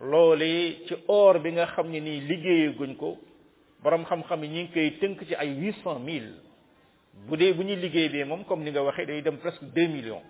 [0.01, 3.17] loolee ci or bi nga xam ne nii liggéeyaguñ ko
[3.83, 6.33] borom xam-xam yi ñu ngi koy tënk ci ay 800000
[7.27, 9.87] bu dee bu ñuy liggéey bee moom comme ni nga waxee day dem presque 2
[9.89, 10.23] millions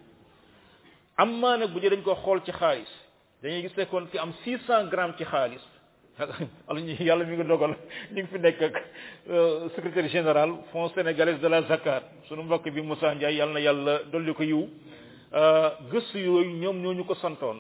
[1.18, 3.03] am maa nag bu dee dañ ko xool ci xaalis
[3.44, 5.60] dañuy gis nekkoon ki am 600 grammes ci xaalis
[7.04, 7.74] yàlla mi ngi dogal
[8.14, 8.76] ñu ngi fi nekk ak
[9.30, 13.60] euh, secrétaire général fonds sénégalais de la zakat sunu mbokk bi Moussa Ndiaye yàlla na
[13.60, 14.62] yàlla dolli ko yiw
[15.36, 17.60] euh, gëstu yooyu ñoom ñoo ñu ko santoon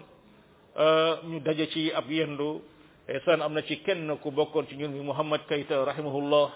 [0.79, 2.61] euh, ñu daje ci ab yendu
[3.25, 6.47] san am na ci kenn ku bokkoon ci ñun bi Mouhamad Kayta rahimahullah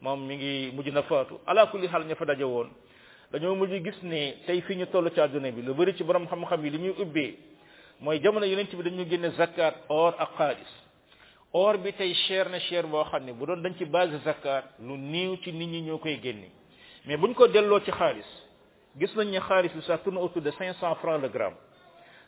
[0.00, 2.70] moom mi ngi mujj na faatu ala kulli xaal ña fa daje woon
[3.30, 6.24] dañoo mujj gis ne tey fii ñu toll ci àdduna bi lu bëri ci borom
[6.26, 7.36] xam-xam yi li ñuy ubbee
[8.00, 10.72] mooy jamono yonent bi dañu génne zakat or ak xaalis
[11.52, 14.64] or bi tey cher na cher boo xam ne bu doon dañ ci base zakat
[14.78, 16.48] lu néew ci nit ñi ñoo koy génne
[17.04, 18.26] mais buñ ko delloo ci xaalis
[18.98, 21.56] gis nañ ne xaalis bi ça tourne autour de cinq cent francs le gramme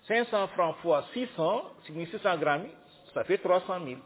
[0.06, 2.70] cinq cent francs fois six cent si muy six cent grammes yi
[3.14, 3.98] ça fait trois cent mille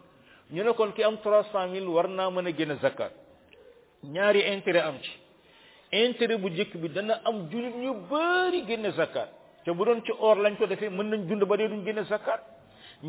[0.52, 3.10] ñu ne kon ki am trois cent mille war naa mën a génne zakat
[4.04, 5.18] ñaari intérêt am ci
[5.92, 9.30] intérêt bu njëkk bi dana am jullit ñu bari génne zakat
[9.66, 11.98] te bu doon ci or lañ ko defee mën nañ dund ba dee duñ gën
[11.98, 12.40] a sakkaat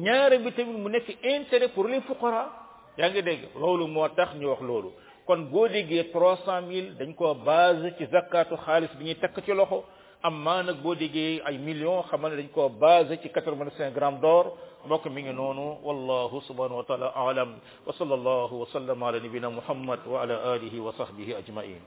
[0.04, 2.44] ñaare bi tamit mu nekk intérêt pour les fuqara
[3.00, 4.90] yaa ngi dégg loolu moo tax ñu wax loolu
[5.28, 9.38] kon boo déggee trois cent mille dañ koo base ci zakkaatu xaalis bi ñuy takk
[9.46, 9.84] ci loxo
[10.26, 10.96] am maa nag boo
[11.48, 14.46] ay million xamal dañ koo base ci quatre vingt cinq grammes d' or
[14.86, 17.52] mbokk mi ngi noonu wallahu subhanahu wa taala alam
[17.86, 20.92] wa sal allahu wa sallam ala nabina muhammad wa ala alihi wa
[21.42, 21.84] ajmain